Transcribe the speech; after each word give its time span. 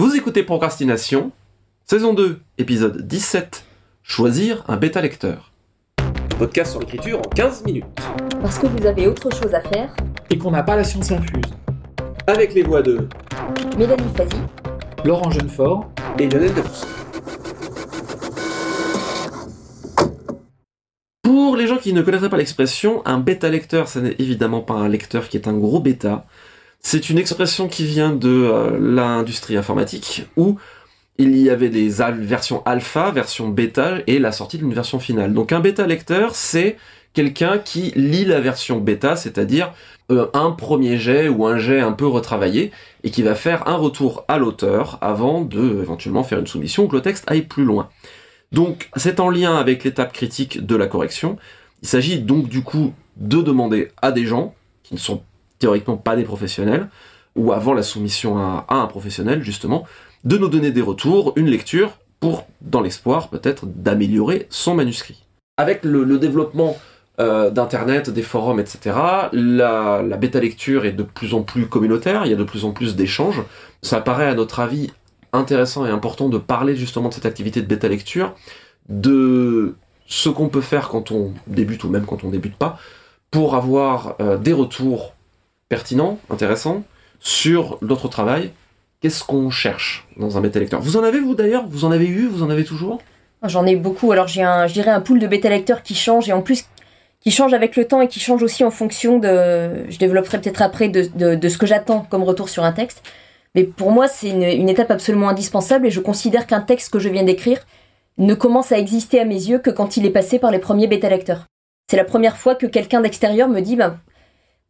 Vous 0.00 0.16
écoutez 0.16 0.42
Procrastination, 0.44 1.30
saison 1.84 2.14
2, 2.14 2.40
épisode 2.56 3.06
17, 3.06 3.66
Choisir 4.02 4.64
un 4.66 4.78
bêta 4.78 5.02
lecteur. 5.02 5.52
Podcast 6.38 6.70
sur 6.70 6.80
l'écriture 6.80 7.18
en 7.18 7.28
15 7.28 7.66
minutes. 7.66 7.84
Parce 8.40 8.58
que 8.58 8.66
vous 8.66 8.86
avez 8.86 9.08
autre 9.08 9.28
chose 9.30 9.52
à 9.52 9.60
faire. 9.60 9.94
Et 10.30 10.38
qu'on 10.38 10.52
n'a 10.52 10.62
pas 10.62 10.74
la 10.74 10.84
science 10.84 11.12
infuse. 11.12 11.44
Avec 12.26 12.54
les 12.54 12.62
voix 12.62 12.80
de 12.80 13.06
Mélanie 13.76 14.08
Fazi, 14.16 14.40
Laurent 15.04 15.30
Jeunefort 15.30 15.90
et 16.18 16.30
Lionel 16.30 16.54
Debrousse. 16.54 16.86
Pour 21.22 21.56
les 21.56 21.66
gens 21.66 21.76
qui 21.76 21.92
ne 21.92 22.00
connaîtraient 22.00 22.30
pas 22.30 22.38
l'expression, 22.38 23.02
un 23.04 23.18
bêta 23.18 23.50
lecteur, 23.50 23.86
ce 23.86 23.98
n'est 23.98 24.16
évidemment 24.18 24.62
pas 24.62 24.76
un 24.76 24.88
lecteur 24.88 25.28
qui 25.28 25.36
est 25.36 25.46
un 25.46 25.58
gros 25.58 25.80
bêta. 25.80 26.24
C'est 26.80 27.10
une 27.10 27.18
expression 27.18 27.68
qui 27.68 27.84
vient 27.84 28.12
de 28.12 28.28
euh, 28.28 28.78
l'industrie 28.80 29.56
informatique 29.56 30.26
où 30.36 30.58
il 31.18 31.36
y 31.36 31.50
avait 31.50 31.68
des 31.68 31.88
versions 31.88 32.62
alpha, 32.64 33.10
version 33.10 33.48
bêta 33.48 33.98
et 34.06 34.18
la 34.18 34.32
sortie 34.32 34.56
d'une 34.56 34.72
version 34.72 34.98
finale. 34.98 35.34
Donc 35.34 35.52
un 35.52 35.60
bêta 35.60 35.86
lecteur, 35.86 36.34
c'est 36.34 36.78
quelqu'un 37.12 37.58
qui 37.58 37.92
lit 37.94 38.24
la 38.24 38.40
version 38.40 38.78
bêta, 38.78 39.16
c'est-à-dire 39.16 39.74
euh, 40.10 40.28
un 40.32 40.52
premier 40.52 40.96
jet 40.96 41.28
ou 41.28 41.46
un 41.46 41.58
jet 41.58 41.80
un 41.80 41.92
peu 41.92 42.06
retravaillé 42.06 42.72
et 43.04 43.10
qui 43.10 43.22
va 43.22 43.34
faire 43.34 43.68
un 43.68 43.76
retour 43.76 44.24
à 44.28 44.38
l'auteur 44.38 44.96
avant 45.02 45.42
de 45.42 45.82
éventuellement 45.82 46.24
faire 46.24 46.38
une 46.38 46.46
soumission 46.46 46.84
ou 46.84 46.88
que 46.88 46.96
le 46.96 47.02
texte 47.02 47.24
aille 47.30 47.42
plus 47.42 47.64
loin. 47.64 47.90
Donc 48.50 48.88
c'est 48.96 49.20
en 49.20 49.28
lien 49.28 49.56
avec 49.56 49.84
l'étape 49.84 50.12
critique 50.14 50.64
de 50.64 50.76
la 50.76 50.86
correction. 50.86 51.36
Il 51.82 51.88
s'agit 51.88 52.20
donc 52.20 52.48
du 52.48 52.62
coup 52.62 52.94
de 53.16 53.42
demander 53.42 53.90
à 54.00 54.10
des 54.10 54.24
gens 54.24 54.54
qui 54.82 54.94
ne 54.94 54.98
sont 54.98 55.22
théoriquement 55.60 55.96
pas 55.96 56.16
des 56.16 56.24
professionnels 56.24 56.88
ou 57.36 57.52
avant 57.52 57.74
la 57.74 57.84
soumission 57.84 58.38
à, 58.38 58.66
un 58.68 58.86
professionnel 58.86 59.44
justement 59.44 59.86
de 60.24 60.36
nous 60.36 60.48
donner 60.48 60.72
des 60.72 60.80
retours, 60.80 61.32
une 61.36 61.46
lecture 61.46 61.92
pour 62.18 62.46
dans 62.60 62.80
l'espoir 62.80 63.28
peut-être 63.28 63.66
d'améliorer 63.66 64.46
son 64.50 64.74
manuscrit. 64.74 65.24
Avec 65.56 65.84
le, 65.84 66.18
développement 66.18 66.76
euh, 67.20 67.50
d'internet, 67.50 68.10
des 68.10 68.22
forums, 68.22 68.58
etc. 68.58 68.96
La, 69.32 70.02
la 70.02 70.16
bêta 70.16 70.40
lecture 70.40 70.84
est 70.84 70.92
de 70.92 71.02
plus 71.02 71.34
en 71.34 71.42
plus 71.42 71.66
communautaire, 71.66 72.26
il 72.26 72.30
y 72.30 72.34
a 72.34 72.36
de 72.36 72.44
plus 72.44 72.64
en 72.64 72.72
plus 72.72 72.96
d'échanges. 72.96 73.42
Ça 73.82 74.00
paraît 74.00 74.26
à 74.26 74.34
notre 74.34 74.60
avis 74.60 74.90
intéressant 75.32 75.86
et 75.86 75.90
important 75.90 76.28
de 76.28 76.38
parler 76.38 76.76
justement 76.76 77.08
de 77.08 77.14
cette 77.14 77.26
activité 77.26 77.62
de 77.62 77.66
bêta 77.66 77.88
lecture, 77.88 78.34
de 78.88 79.76
ce 80.06 80.28
qu'on 80.28 80.48
peut 80.48 80.60
faire 80.60 80.88
quand 80.88 81.12
on 81.12 81.32
débute 81.46 81.84
ou 81.84 81.88
même 81.88 82.04
quand 82.04 82.24
on 82.24 82.30
débute 82.30 82.56
pas, 82.56 82.78
pour 83.30 83.54
avoir 83.54 84.16
euh, 84.20 84.36
des 84.36 84.52
retours 84.52 85.14
pertinents, 85.70 86.18
intéressants, 86.28 86.82
sur 87.20 87.78
notre 87.80 88.08
travail. 88.08 88.50
Qu'est-ce 89.00 89.24
qu'on 89.24 89.48
cherche 89.48 90.06
dans 90.18 90.36
un 90.36 90.42
bêta 90.42 90.60
lecteur? 90.60 90.82
Vous 90.82 90.98
en 90.98 91.02
avez 91.02 91.20
vous 91.20 91.34
d'ailleurs? 91.34 91.66
Vous 91.66 91.86
en 91.86 91.90
avez 91.90 92.06
eu? 92.06 92.26
Vous 92.26 92.42
en 92.42 92.50
avez 92.50 92.64
toujours? 92.64 93.00
J'en 93.42 93.64
ai 93.64 93.76
beaucoup. 93.76 94.12
Alors 94.12 94.28
j'ai 94.28 94.42
un, 94.42 94.66
je 94.66 94.74
dirais 94.74 94.90
un 94.90 95.00
pool 95.00 95.18
de 95.18 95.26
bêta 95.26 95.48
lecteurs 95.48 95.82
qui 95.82 95.94
change 95.94 96.28
et 96.28 96.34
en 96.34 96.42
plus 96.42 96.66
qui 97.20 97.30
change 97.30 97.54
avec 97.54 97.76
le 97.76 97.86
temps 97.86 98.00
et 98.00 98.08
qui 98.08 98.20
change 98.20 98.42
aussi 98.42 98.64
en 98.64 98.70
fonction 98.70 99.18
de. 99.18 99.88
Je 99.88 99.98
développerai 99.98 100.40
peut-être 100.40 100.60
après 100.60 100.88
de, 100.88 101.34
de, 101.34 101.48
ce 101.48 101.56
que 101.56 101.66
j'attends 101.66 102.06
comme 102.10 102.22
retour 102.22 102.48
sur 102.48 102.64
un 102.64 102.72
texte. 102.72 103.02
Mais 103.54 103.64
pour 103.64 103.90
moi, 103.90 104.08
c'est 104.08 104.28
une, 104.28 104.68
étape 104.68 104.90
absolument 104.90 105.28
indispensable 105.28 105.86
et 105.86 105.90
je 105.90 106.00
considère 106.00 106.46
qu'un 106.46 106.60
texte 106.60 106.92
que 106.92 106.98
je 106.98 107.08
viens 107.08 107.24
d'écrire 107.24 107.58
ne 108.18 108.34
commence 108.34 108.72
à 108.72 108.78
exister 108.78 109.18
à 109.20 109.24
mes 109.24 109.34
yeux 109.34 109.58
que 109.58 109.70
quand 109.70 109.96
il 109.96 110.06
est 110.06 110.10
passé 110.10 110.38
par 110.38 110.50
les 110.50 110.58
premiers 110.58 110.86
bêta 110.86 111.08
lecteurs. 111.08 111.46
C'est 111.90 111.96
la 111.96 112.04
première 112.04 112.36
fois 112.36 112.54
que 112.54 112.66
quelqu'un 112.66 113.00
d'extérieur 113.00 113.48
me 113.48 113.60
dit, 113.60 113.76
bah, 113.76 113.96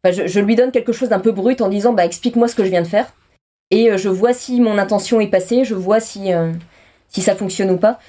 je, 0.09 0.27
je 0.27 0.39
lui 0.39 0.55
donne 0.55 0.71
quelque 0.71 0.93
chose 0.93 1.09
d'un 1.09 1.19
peu 1.19 1.31
brut 1.31 1.61
en 1.61 1.69
disant, 1.69 1.93
bah, 1.93 2.05
explique-moi 2.05 2.47
ce 2.47 2.55
que 2.55 2.63
je 2.63 2.69
viens 2.69 2.81
de 2.81 2.87
faire. 2.87 3.13
Et 3.69 3.89
euh, 3.89 3.97
je 3.97 4.09
vois 4.09 4.33
si 4.33 4.59
mon 4.59 4.77
intention 4.77 5.21
est 5.21 5.27
passée, 5.27 5.63
je 5.63 5.75
vois 5.75 5.99
si, 5.99 6.33
euh, 6.33 6.51
si 7.07 7.21
ça 7.21 7.35
fonctionne 7.35 7.71
ou 7.71 7.77
pas. 7.77 7.99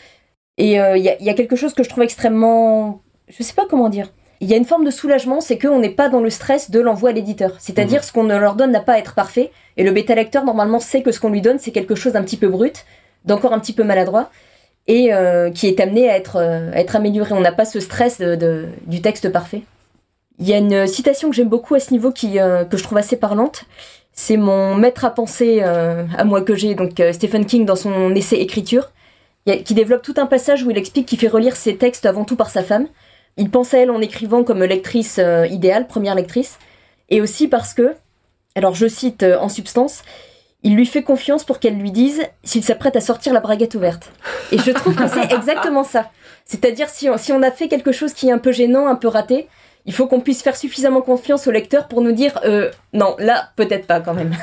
Et 0.58 0.72
il 0.72 0.78
euh, 0.78 0.96
y, 0.98 1.08
a, 1.08 1.20
y, 1.22 1.30
a, 1.30 1.34
quelque 1.34 1.56
chose 1.56 1.72
que 1.72 1.82
je 1.82 1.88
trouve 1.88 2.02
extrêmement... 2.02 3.00
Je 3.28 3.42
sais 3.42 3.54
pas 3.54 3.66
comment 3.68 3.88
dire. 3.88 4.12
Il 4.40 4.50
y 4.50 4.54
a 4.54 4.56
une 4.56 4.64
forme 4.64 4.84
de 4.84 4.90
soulagement, 4.90 5.40
c'est 5.40 5.56
qu'on 5.56 5.78
n'est 5.78 5.88
pas 5.88 6.08
dans 6.08 6.20
le 6.20 6.28
stress 6.28 6.70
de 6.70 6.80
l'envoi 6.80 7.10
à 7.10 7.12
l'éditeur. 7.12 7.56
C'est-à-dire 7.60 8.00
mmh. 8.00 8.04
ce 8.04 8.12
qu'on 8.12 8.24
leur 8.24 8.56
donne 8.56 8.72
n'a 8.72 8.80
pas 8.80 8.94
à 8.94 8.98
être 8.98 9.14
parfait. 9.14 9.52
Et 9.76 9.84
le 9.84 9.92
bêta 9.92 10.14
lecteur, 10.14 10.44
normalement, 10.44 10.80
sait 10.80 11.02
que 11.02 11.12
ce 11.12 11.20
qu'on 11.20 11.30
lui 11.30 11.40
donne, 11.40 11.58
c'est 11.58 11.70
quelque 11.70 11.94
chose 11.94 12.14
d'un 12.14 12.22
petit 12.22 12.36
peu 12.36 12.48
brut, 12.48 12.84
d'encore 13.24 13.52
un 13.52 13.60
petit 13.60 13.72
peu 13.72 13.84
maladroit, 13.84 14.30
et 14.88 15.14
euh, 15.14 15.50
qui 15.52 15.68
est 15.68 15.78
amené 15.78 16.10
à 16.10 16.16
être, 16.16 16.38
à 16.38 16.78
être 16.78 16.96
amélioré. 16.96 17.32
On 17.34 17.40
n'a 17.40 17.52
pas 17.52 17.64
ce 17.64 17.78
stress 17.78 18.18
de, 18.18 18.34
de, 18.34 18.66
du 18.86 19.00
texte 19.00 19.30
parfait. 19.30 19.62
Il 20.38 20.48
y 20.48 20.54
a 20.54 20.58
une 20.58 20.86
citation 20.86 21.30
que 21.30 21.36
j'aime 21.36 21.48
beaucoup 21.48 21.74
à 21.74 21.80
ce 21.80 21.92
niveau 21.92 22.10
qui, 22.10 22.38
euh, 22.38 22.64
que 22.64 22.76
je 22.76 22.82
trouve 22.82 22.98
assez 22.98 23.16
parlante. 23.16 23.64
C'est 24.12 24.36
mon 24.36 24.74
maître 24.74 25.04
à 25.04 25.10
penser 25.10 25.60
euh, 25.62 26.04
à 26.16 26.24
moi 26.24 26.42
que 26.42 26.54
j'ai, 26.54 26.74
donc 26.74 27.00
Stephen 27.12 27.46
King, 27.46 27.64
dans 27.64 27.76
son 27.76 28.14
essai 28.14 28.36
Écriture 28.36 28.90
qui 29.64 29.74
développe 29.74 30.02
tout 30.02 30.14
un 30.18 30.26
passage 30.26 30.62
où 30.62 30.70
il 30.70 30.78
explique 30.78 31.06
qu'il 31.06 31.18
fait 31.18 31.28
relire 31.28 31.56
ses 31.56 31.76
textes 31.76 32.06
avant 32.06 32.24
tout 32.24 32.36
par 32.36 32.50
sa 32.50 32.62
femme. 32.62 32.86
Il 33.36 33.50
pense 33.50 33.74
à 33.74 33.78
elle 33.78 33.90
en 33.90 34.00
écrivant 34.00 34.44
comme 34.44 34.62
lectrice 34.62 35.18
euh, 35.18 35.46
idéale, 35.46 35.86
première 35.86 36.14
lectrice, 36.14 36.58
et 37.08 37.20
aussi 37.20 37.48
parce 37.48 37.74
que, 37.74 37.94
alors 38.54 38.74
je 38.74 38.86
cite 38.86 39.22
euh, 39.22 39.38
en 39.38 39.48
substance, 39.48 40.02
il 40.62 40.76
lui 40.76 40.86
fait 40.86 41.02
confiance 41.02 41.42
pour 41.42 41.58
qu'elle 41.58 41.76
lui 41.76 41.90
dise 41.90 42.22
s'il 42.44 42.62
s'apprête 42.62 42.94
à 42.94 43.00
sortir 43.00 43.32
la 43.32 43.40
braguette 43.40 43.74
ouverte. 43.74 44.12
Et 44.52 44.58
je 44.58 44.70
trouve 44.70 44.94
que 44.94 45.08
c'est 45.08 45.32
exactement 45.34 45.82
ça. 45.82 46.10
C'est-à-dire 46.44 46.88
si 46.88 47.08
on, 47.08 47.16
si 47.16 47.32
on 47.32 47.42
a 47.42 47.50
fait 47.50 47.66
quelque 47.66 47.90
chose 47.90 48.12
qui 48.12 48.28
est 48.28 48.32
un 48.32 48.38
peu 48.38 48.52
gênant, 48.52 48.86
un 48.86 48.94
peu 48.94 49.08
raté, 49.08 49.48
il 49.86 49.92
faut 49.92 50.06
qu'on 50.06 50.20
puisse 50.20 50.42
faire 50.42 50.56
suffisamment 50.56 51.02
confiance 51.02 51.46
au 51.46 51.50
lecteur 51.50 51.88
pour 51.88 52.00
nous 52.00 52.12
dire 52.12 52.38
euh, 52.44 52.70
non, 52.92 53.16
là 53.18 53.50
peut-être 53.56 53.86
pas 53.86 54.00
quand 54.00 54.14
même. 54.14 54.36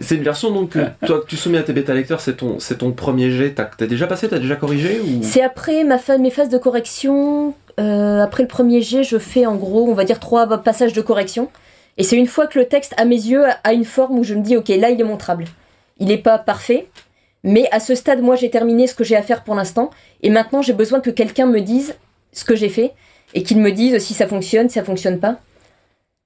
C'est 0.00 0.16
une 0.16 0.22
version 0.22 0.50
donc 0.50 0.70
que 0.70 0.80
toi 1.06 1.20
que 1.20 1.26
tu 1.26 1.36
soumets 1.36 1.58
à 1.58 1.62
tes 1.62 1.72
bêta 1.72 1.94
lecteurs, 1.94 2.20
c'est 2.20 2.36
ton 2.36 2.58
c'est 2.58 2.78
ton 2.78 2.92
premier 2.92 3.30
jet. 3.30 3.54
T'as 3.54 3.70
as 3.80 3.86
déjà 3.86 4.06
passé, 4.06 4.28
t'as 4.28 4.38
déjà 4.38 4.56
corrigé 4.56 5.00
ou? 5.00 5.22
C'est 5.22 5.42
après 5.42 5.84
ma 5.84 5.98
fa 5.98 6.18
mes 6.18 6.30
phases 6.30 6.48
de 6.48 6.58
correction. 6.58 7.54
Euh, 7.78 8.22
après 8.22 8.42
le 8.42 8.48
premier 8.48 8.82
jet, 8.82 9.04
je 9.04 9.18
fais 9.18 9.46
en 9.46 9.56
gros, 9.56 9.88
on 9.88 9.94
va 9.94 10.04
dire 10.04 10.20
trois 10.20 10.46
passages 10.62 10.92
de 10.92 11.00
correction. 11.02 11.50
Et 11.98 12.02
c'est 12.02 12.16
une 12.16 12.26
fois 12.26 12.46
que 12.46 12.58
le 12.58 12.66
texte, 12.66 12.94
à 12.98 13.06
mes 13.06 13.16
yeux, 13.16 13.44
a 13.64 13.72
une 13.72 13.84
forme 13.84 14.18
où 14.18 14.24
je 14.24 14.34
me 14.34 14.42
dis 14.42 14.56
ok, 14.56 14.68
là 14.68 14.90
il 14.90 15.00
est 15.00 15.04
montrable. 15.04 15.44
Il 15.98 16.08
n'est 16.08 16.18
pas 16.18 16.38
parfait, 16.38 16.88
mais 17.42 17.68
à 17.70 17.80
ce 17.80 17.94
stade, 17.94 18.20
moi 18.20 18.36
j'ai 18.36 18.50
terminé 18.50 18.86
ce 18.86 18.94
que 18.94 19.04
j'ai 19.04 19.16
à 19.16 19.22
faire 19.22 19.44
pour 19.44 19.54
l'instant. 19.54 19.90
Et 20.22 20.28
maintenant, 20.28 20.60
j'ai 20.60 20.74
besoin 20.74 21.00
que 21.00 21.10
quelqu'un 21.10 21.46
me 21.46 21.60
dise 21.60 21.94
ce 22.32 22.44
que 22.44 22.54
j'ai 22.54 22.68
fait 22.68 22.92
et 23.34 23.42
qu'il 23.42 23.58
me 23.60 23.72
dise 23.72 23.98
si 23.98 24.14
ça 24.14 24.26
fonctionne, 24.26 24.68
si 24.68 24.74
ça 24.74 24.84
fonctionne 24.84 25.20
pas. 25.20 25.40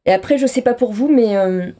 Et 0.06 0.12
après, 0.12 0.38
je 0.38 0.46
sais 0.46 0.62
pas 0.62 0.74
pour 0.74 0.92
vous, 0.92 1.08
mais 1.08 1.36
euh, 1.36 1.70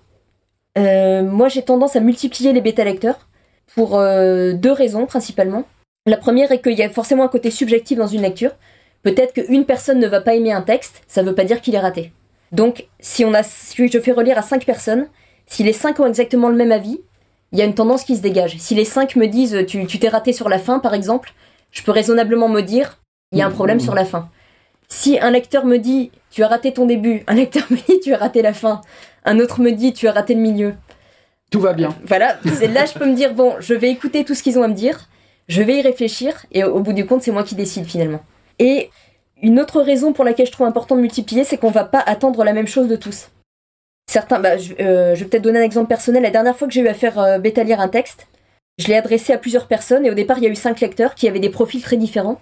euh, 0.79 1.23
moi, 1.23 1.49
j'ai 1.49 1.63
tendance 1.63 1.97
à 1.97 2.01
multiplier 2.01 2.53
les 2.53 2.61
bêta 2.61 2.85
lecteurs 2.85 3.29
pour 3.75 3.99
euh, 3.99 4.53
deux 4.53 4.73
raisons 4.73 5.07
principalement. 5.07 5.65
La 6.07 6.17
première 6.17 6.53
est 6.53 6.61
qu'il 6.61 6.79
y 6.79 6.83
a 6.83 6.91
forcément 6.91 7.25
un 7.25 7.29
côté 7.29 7.51
subjectif 7.51 7.99
dans 7.99 8.07
une 8.07 8.23
lecture. 8.23 8.53
Peut-être 9.03 9.33
qu'une 9.33 9.65
personne 9.65 9.99
ne 9.99 10.07
va 10.07 10.21
pas 10.21 10.35
aimer 10.35 10.53
un 10.53 10.63
texte, 10.63 11.03
ça 11.09 11.23
veut 11.23 11.35
pas 11.35 11.45
dire 11.45 11.61
qu'il 11.61 11.75
est 11.75 11.81
raté. 11.81 12.13
Donc, 12.53 12.89
si 12.99 13.25
on 13.25 13.33
a, 13.33 13.43
si 13.43 13.89
je 13.89 14.01
fais 14.01 14.13
relire 14.13 14.39
à 14.39 14.43
cinq 14.43 14.65
personnes, 14.65 15.09
si 15.47 15.63
les 15.63 15.73
cinq 15.73 16.01
ont 16.01 16.07
exactement 16.07 16.49
le 16.49 16.57
même 16.57 16.73
avis, 16.73 17.01
il 17.53 17.59
y 17.59 17.63
a 17.63 17.65
une 17.65 17.75
tendance 17.75 18.05
qui 18.05 18.17
se 18.17 18.23
dégage. 18.23 18.57
Si 18.59 18.75
les 18.75 18.85
cinq 18.85 19.17
me 19.17 19.27
disent 19.27 19.65
tu 19.67 19.87
t'es 19.87 20.09
raté 20.09 20.33
sur 20.33 20.49
la 20.49 20.59
fin, 20.59 20.79
par 20.79 20.95
exemple, 20.95 21.33
je 21.71 21.83
peux 21.83 21.93
raisonnablement 21.93 22.49
me 22.49 22.61
dire 22.61 23.01
il 23.33 23.39
y 23.39 23.43
a 23.43 23.47
un 23.47 23.51
problème 23.51 23.81
sur 23.81 23.95
la 23.95 24.05
fin. 24.05 24.29
Si 24.93 25.19
un 25.19 25.31
lecteur 25.31 25.65
me 25.65 25.79
dit 25.79 26.11
tu 26.31 26.43
as 26.43 26.49
raté 26.49 26.73
ton 26.73 26.87
début, 26.87 27.23
un 27.27 27.35
lecteur 27.35 27.65
me 27.71 27.77
dit 27.77 28.01
tu 28.01 28.13
as 28.13 28.19
raté 28.19 28.43
la 28.43 28.53
fin, 28.53 28.81
un 29.25 29.39
autre 29.41 29.61
me 29.61 29.71
dit 29.71 29.93
tu 29.93 30.09
as 30.09 30.13
raté 30.13 30.35
le 30.35 30.41
milieu. 30.41 30.75
Tout 31.51 31.61
va 31.61 31.73
bien. 31.73 31.97
Voilà, 32.05 32.39
c'est 32.55 32.69
là 32.69 32.85
je 32.85 32.99
peux 32.99 33.07
me 33.07 33.15
dire 33.15 33.35
bon, 33.35 33.55
je 33.61 33.75
vais 33.75 33.91
écouter 33.91 34.25
tout 34.25 34.35
ce 34.35 34.43
qu'ils 34.43 34.59
ont 34.59 34.63
à 34.63 34.69
me 34.69 34.75
dire, 34.75 35.09
je 35.49 35.63
vais 35.63 35.79
y 35.79 35.83
réfléchir 35.83 36.47
et 36.53 36.65
au 36.65 36.81
bout 36.81 36.93
du 36.93 37.07
compte, 37.07 37.23
c'est 37.23 37.33
moi 37.33 37.43
qui 37.43 37.55
décide 37.55 37.87
finalement. 37.87 38.21
Et 38.59 38.91
une 39.43 39.59
autre 39.59 39.81
raison 39.81 40.13
pour 40.13 40.25
laquelle 40.25 40.47
je 40.47 40.53
trouve 40.53 40.67
important 40.67 40.97
de 40.97 41.01
multiplier, 41.01 41.45
c'est 41.45 41.57
qu'on 41.57 41.71
va 41.71 41.85
pas 41.85 42.01
attendre 42.01 42.45
la 42.45 42.53
même 42.53 42.67
chose 42.67 42.89
de 42.89 42.97
tous. 42.97 43.31
Certains, 44.09 44.41
bah, 44.41 44.57
je, 44.59 44.75
euh, 44.81 45.15
je 45.15 45.23
vais 45.23 45.31
peut-être 45.31 45.43
donner 45.43 45.61
un 45.61 45.65
exemple 45.65 45.89
personnel. 45.89 46.23
La 46.23 46.31
dernière 46.31 46.57
fois 46.57 46.69
que 46.69 46.75
j'ai 46.75 46.81
eu 46.81 46.89
à 46.89 46.95
faire 46.95 47.19
euh, 47.19 47.39
bêta 47.39 47.63
lire 47.63 47.81
un 47.81 47.89
texte, 47.89 48.27
je 48.79 48.89
l'ai 48.89 48.97
adressé 48.97 49.33
à 49.33 49.39
plusieurs 49.39 49.67
personnes 49.67 50.05
et 50.05 50.11
au 50.11 50.15
départ 50.15 50.39
il 50.39 50.45
y 50.45 50.47
a 50.47 50.51
eu 50.51 50.57
cinq 50.57 50.81
lecteurs 50.81 51.15
qui 51.15 51.29
avaient 51.29 51.41
des 51.41 51.51
profils 51.51 51.83
très 51.83 51.97
différents. 51.97 52.41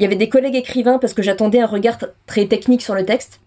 Il 0.00 0.04
y 0.04 0.06
avait 0.06 0.16
des 0.16 0.30
collègues 0.30 0.56
écrivains 0.56 0.96
parce 0.98 1.12
que 1.12 1.20
j'attendais 1.20 1.60
un 1.60 1.66
regard 1.66 1.98
très 2.26 2.46
technique 2.46 2.80
sur 2.80 2.94
le 2.94 3.04
texte. 3.04 3.40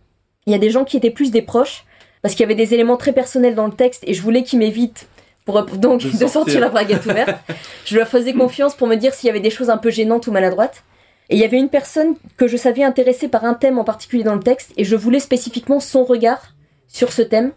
Il 0.45 0.51
y 0.51 0.55
a 0.55 0.59
des 0.59 0.69
gens 0.69 0.85
qui 0.85 0.95
étaient 0.95 1.09
plus 1.09 1.31
des 1.31 1.41
proches 1.41 1.83
parce 2.21 2.35
qu'il 2.35 2.41
y 2.41 2.45
avait 2.45 2.53
des 2.53 2.75
éléments 2.75 2.95
très 2.95 3.11
personnels 3.11 3.55
dans 3.55 3.65
le 3.65 3.73
texte 3.73 4.03
et 4.05 4.13
je 4.13 4.21
voulais 4.21 4.43
qu'ils 4.43 4.59
m'évitent 4.59 5.07
pour 5.45 5.63
donc 5.63 6.03
de 6.03 6.09
sortir. 6.09 6.19
de 6.27 6.31
sortir 6.31 6.59
la 6.59 6.69
braguette 6.69 7.07
ouverte. 7.07 7.39
je 7.85 7.97
leur 7.97 8.07
faisais 8.07 8.33
confiance 8.33 8.75
pour 8.75 8.87
me 8.87 8.95
dire 8.95 9.15
s'il 9.15 9.27
y 9.27 9.29
avait 9.31 9.39
des 9.39 9.49
choses 9.49 9.71
un 9.71 9.77
peu 9.77 9.89
gênantes 9.89 10.27
ou 10.27 10.31
maladroites. 10.31 10.83
Et 11.31 11.37
il 11.37 11.41
y 11.41 11.43
avait 11.43 11.57
une 11.57 11.69
personne 11.69 12.13
que 12.37 12.47
je 12.47 12.55
savais 12.55 12.83
intéressée 12.83 13.29
par 13.29 13.45
un 13.45 13.55
thème 13.55 13.79
en 13.79 13.83
particulier 13.83 14.23
dans 14.23 14.35
le 14.35 14.43
texte 14.43 14.73
et 14.77 14.83
je 14.83 14.95
voulais 14.95 15.19
spécifiquement 15.19 15.79
son 15.79 16.03
regard 16.03 16.53
sur 16.87 17.13
ce 17.13 17.23
thème 17.23 17.51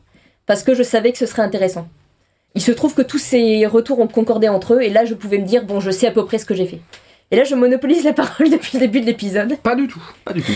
parce 0.46 0.62
que 0.62 0.74
je 0.74 0.82
savais 0.82 1.12
que 1.12 1.18
ce 1.18 1.26
serait 1.26 1.42
intéressant. 1.42 1.86
Il 2.54 2.62
se 2.62 2.72
trouve 2.72 2.94
que 2.94 3.02
tous 3.02 3.18
ces 3.18 3.66
retours 3.66 4.00
ont 4.00 4.08
concordé 4.08 4.48
entre 4.48 4.72
eux 4.72 4.80
et 4.80 4.88
là 4.88 5.04
je 5.04 5.12
pouvais 5.12 5.36
me 5.36 5.44
dire 5.44 5.66
bon 5.66 5.80
je 5.80 5.90
sais 5.90 6.06
à 6.06 6.12
peu 6.12 6.24
près 6.24 6.38
ce 6.38 6.46
que 6.46 6.54
j'ai 6.54 6.64
fait. 6.64 6.80
Et 7.30 7.36
là 7.36 7.44
je 7.44 7.54
monopolise 7.54 8.04
la 8.04 8.12
parole 8.12 8.50
depuis 8.50 8.78
le 8.78 8.80
début 8.80 9.00
de 9.00 9.06
l'épisode. 9.06 9.56
Pas 9.62 9.74
du 9.74 9.88
tout, 9.88 10.02
pas 10.24 10.32
du 10.32 10.42
tout. 10.42 10.52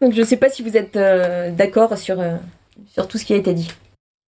Donc 0.00 0.14
je 0.14 0.22
sais 0.22 0.36
pas 0.36 0.48
si 0.48 0.62
vous 0.62 0.76
êtes 0.76 0.96
euh, 0.96 1.50
d'accord 1.50 1.96
sur, 1.96 2.20
euh, 2.20 2.34
sur 2.92 3.06
tout 3.06 3.18
ce 3.18 3.24
qui 3.24 3.34
a 3.34 3.36
été 3.36 3.54
dit. 3.54 3.70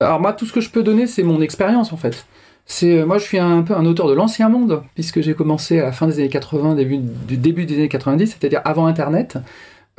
Alors 0.01 0.21
moi 0.21 0.33
tout 0.33 0.47
ce 0.47 0.53
que 0.53 0.61
je 0.61 0.71
peux 0.71 0.83
donner 0.83 1.07
c'est 1.07 1.23
mon 1.23 1.41
expérience 1.41 1.93
en 1.93 1.97
fait. 1.97 2.27
C'est 2.67 3.01
euh, 3.01 3.07
moi 3.07 3.19
je 3.19 3.25
suis 3.25 3.39
un, 3.39 3.63
peu 3.63 3.75
un 3.75 3.85
auteur 3.85 4.09
de 4.09 4.15
l'ancien 4.15 4.49
monde 4.49 4.83
puisque 4.95 5.21
j'ai 5.21 5.35
commencé 5.35 5.81
à 5.81 5.87
la 5.87 5.93
fin 5.93 6.07
des 6.07 6.21
années 6.21 6.29
80, 6.29 6.77
début 6.77 6.99
du 6.99 7.37
début 7.37 7.67
des 7.67 7.75
années 7.75 7.89
90, 7.89 8.27
c'est-à-dire 8.39 8.61
avant 8.65 8.87
Internet. 8.87 9.39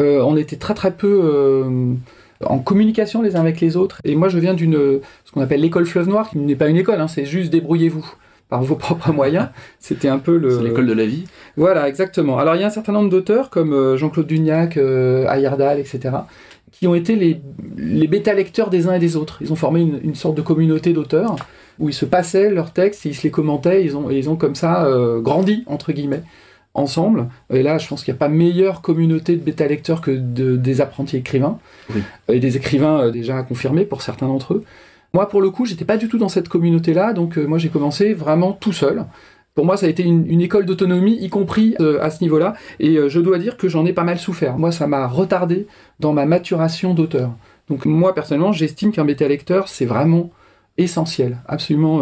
Euh, 0.02 0.22
on 0.22 0.36
était 0.36 0.58
très 0.58 0.74
très 0.74 0.92
peu 0.92 1.76
en 2.44 2.60
communication 2.60 3.22
les 3.22 3.36
uns 3.36 3.42
avec 3.42 3.62
les 3.62 3.78
autres. 3.78 4.02
Et 4.04 4.16
moi 4.16 4.30
je 4.30 4.40
viens 4.40 4.54
d'une 4.54 5.02
ce 5.26 5.32
qu'on 5.32 5.42
appelle 5.42 5.62
l'école 5.62 5.86
Fleuve 5.86 6.08
Noir, 6.08 6.30
qui 6.30 6.38
n'est 6.38 6.56
pas 6.56 6.68
une 6.68 6.78
école, 6.78 7.02
hein, 7.02 7.08
c'est 7.08 7.26
juste 7.26 7.52
débrouillez-vous 7.52 8.06
par 8.50 8.64
vos 8.64 8.76
propres 8.86 9.12
moyens. 9.12 9.50
C'était 9.80 10.10
un 10.10 10.20
peu 10.20 10.38
le. 10.38 10.58
C'est 10.58 10.64
l'école 10.64 10.88
de 10.88 10.94
la 10.94 11.06
vie. 11.06 11.26
Voilà, 11.58 11.88
exactement. 11.88 12.38
Alors 12.38 12.56
il 12.56 12.62
y 12.62 12.64
a 12.64 12.68
un 12.68 12.72
certain 12.72 12.94
nombre 12.94 13.10
d'auteurs 13.10 13.50
comme 13.50 13.96
Jean-Claude 13.96 14.28
Dugnac, 14.28 14.78
Ayerdal, 14.78 15.80
etc 15.80 16.12
qui 16.78 16.88
ont 16.88 16.96
été 16.96 17.16
les, 17.16 17.40
les 17.78 18.06
bêta-lecteurs 18.08 18.70
des 18.70 18.88
uns 18.88 18.94
et 18.94 19.00
des 19.00 19.16
autres. 19.16 19.38
Ils 19.42 19.54
ont 19.54 19.56
formé 19.56 19.80
une, 19.80 20.00
une 20.04 20.16
sorte 20.16 20.36
de 20.36 20.42
communauté 20.42 20.92
d'auteurs 20.92 21.38
où 21.80 21.90
ils 21.90 21.94
se 21.94 22.06
passaient 22.06 22.50
leurs 22.50 22.72
textes, 22.72 23.06
ils 23.06 23.16
se 23.16 23.24
les 23.24 23.32
commentaient, 23.32 23.84
ils 23.84 23.96
ont, 23.96 24.10
ils 24.10 24.30
ont 24.30 24.36
comme 24.36 24.56
ça 24.56 24.86
euh, 24.86 25.22
grandi, 25.22 25.64
entre 25.68 25.92
guillemets, 25.94 26.24
ensemble. 26.74 27.28
Et 27.50 27.64
là, 27.64 27.78
je 27.78 27.88
pense 27.88 28.04
qu'il 28.04 28.14
n'y 28.14 28.18
a 28.18 28.20
pas 28.20 28.28
meilleure 28.28 28.82
communauté 28.82 29.36
de 29.38 29.42
bêta-lecteurs 29.42 30.02
que 30.02 30.12
de, 30.12 30.58
des 30.58 30.82
apprentis 30.82 31.18
écrivains, 31.18 31.60
Oui. 31.94 32.02
et 32.30 32.40
des 32.40 32.58
écrivains 32.58 33.06
euh, 33.06 33.12
déjà 33.12 33.42
confirmés 33.44 33.86
pour 33.86 34.02
certains 34.02 34.28
d'entre 34.28 34.56
eux. 34.56 34.64
Moi, 35.16 35.30
pour 35.30 35.42
le 35.42 35.50
coup, 35.50 35.66
j'étais 35.66 35.86
pas 35.86 35.96
du 35.96 36.10
tout 36.10 36.18
dans 36.18 36.28
cette 36.28 36.50
communauté-là, 36.50 37.14
donc 37.14 37.38
euh, 37.38 37.46
moi 37.46 37.58
j'ai 37.58 37.70
commencé 37.70 38.14
vraiment 38.14 38.52
tout 38.52 38.74
seul. 38.74 39.06
Pour 39.54 39.66
moi, 39.66 39.78
ça 39.78 39.86
a 39.86 39.90
été 39.90 40.04
une, 40.04 40.42
école 40.42 40.66
d'autonomie, 40.66 41.18
y 41.22 41.30
compris 41.30 41.74
euh, 41.80 42.04
à 42.04 42.10
ce 42.10 42.22
niveau-là, 42.22 42.54
et 42.82 42.98
euh, 42.98 43.08
je 43.08 43.22
dois 43.22 43.40
dire 43.40 43.56
que 43.56 43.70
j'en 43.70 43.86
ai 43.86 43.94
pas 43.94 44.04
mal 44.04 44.20
souffert. 44.20 44.58
Moi, 44.58 44.74
ça 44.74 44.88
m'a 44.88 45.08
retardé 45.08 45.68
dans 46.02 46.12
ma 46.12 46.26
maturation 46.26 46.94
d'auteur. 46.94 47.32
Donc 47.70 47.86
moi, 47.86 48.14
personnellement, 48.14 48.52
j'estime 48.52 48.92
qu'un 48.92 49.06
bêta-lecteur, 49.06 49.70
c'est 49.70 49.86
vraiment 49.86 50.32
essentiel, 50.78 51.38
absolument 51.48 52.02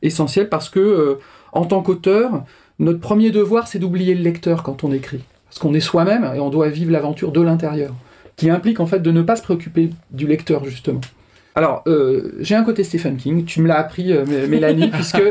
essentiel, 0.00 0.48
parce 0.48 0.70
que 0.70 1.18
en 1.52 1.66
tant 1.66 1.82
qu'auteur, 1.82 2.42
notre 2.78 3.00
premier 3.00 3.32
devoir, 3.32 3.68
c'est 3.68 3.78
d'oublier 3.78 4.14
le 4.14 4.22
lecteur 4.22 4.62
quand 4.62 4.82
on 4.82 4.92
écrit. 4.92 5.22
Parce 5.44 5.58
qu'on 5.58 5.74
est 5.74 5.80
soi-même 5.80 6.24
et 6.34 6.40
on 6.40 6.48
doit 6.48 6.70
vivre 6.70 6.90
l'aventure 6.90 7.32
de 7.32 7.42
l'intérieur, 7.42 7.92
qui 8.36 8.48
implique 8.48 8.80
en 8.80 8.86
fait 8.86 9.00
de 9.00 9.10
ne 9.10 9.20
pas 9.20 9.36
se 9.36 9.42
préoccuper 9.42 9.90
du 10.10 10.26
lecteur, 10.26 10.64
justement. 10.64 11.02
Alors, 11.56 11.82
euh, 11.88 12.32
j'ai 12.38 12.54
un 12.54 12.62
côté 12.64 12.84
Stephen 12.84 13.16
King, 13.16 13.44
tu 13.46 13.60
me 13.62 13.66
l'as 13.68 13.78
appris, 13.78 14.12
euh, 14.12 14.24
Mé- 14.26 14.46
Mélanie, 14.46 14.88
puisque 14.92 15.22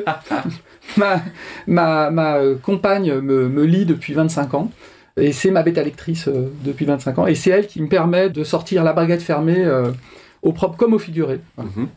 ma, 0.98 1.22
ma, 1.68 2.10
ma 2.10 2.38
euh, 2.38 2.56
compagne 2.62 3.13
me, 3.22 3.48
me 3.48 3.63
lit 3.63 3.86
depuis 3.86 4.13
25 4.13 4.54
ans. 4.56 4.72
Et 5.18 5.31
c'est 5.31 5.51
ma 5.51 5.63
bêta 5.63 5.81
lectrice 5.83 6.27
euh, 6.27 6.50
depuis 6.63 6.86
25 6.86 7.19
ans. 7.19 7.27
Et 7.27 7.36
c'est 7.36 7.51
elle 7.51 7.68
qui 7.68 7.81
me 7.81 7.88
permet 7.88 8.30
de 8.30 8.44
sortir 8.44 8.83
la 8.83 8.92
baguette 8.92 9.22
fermée 9.22 9.66
au 10.42 10.51
propre 10.51 10.75
comme 10.77 10.94
au 10.94 11.00
figuré. 11.00 11.39
Mhm. 11.57 11.88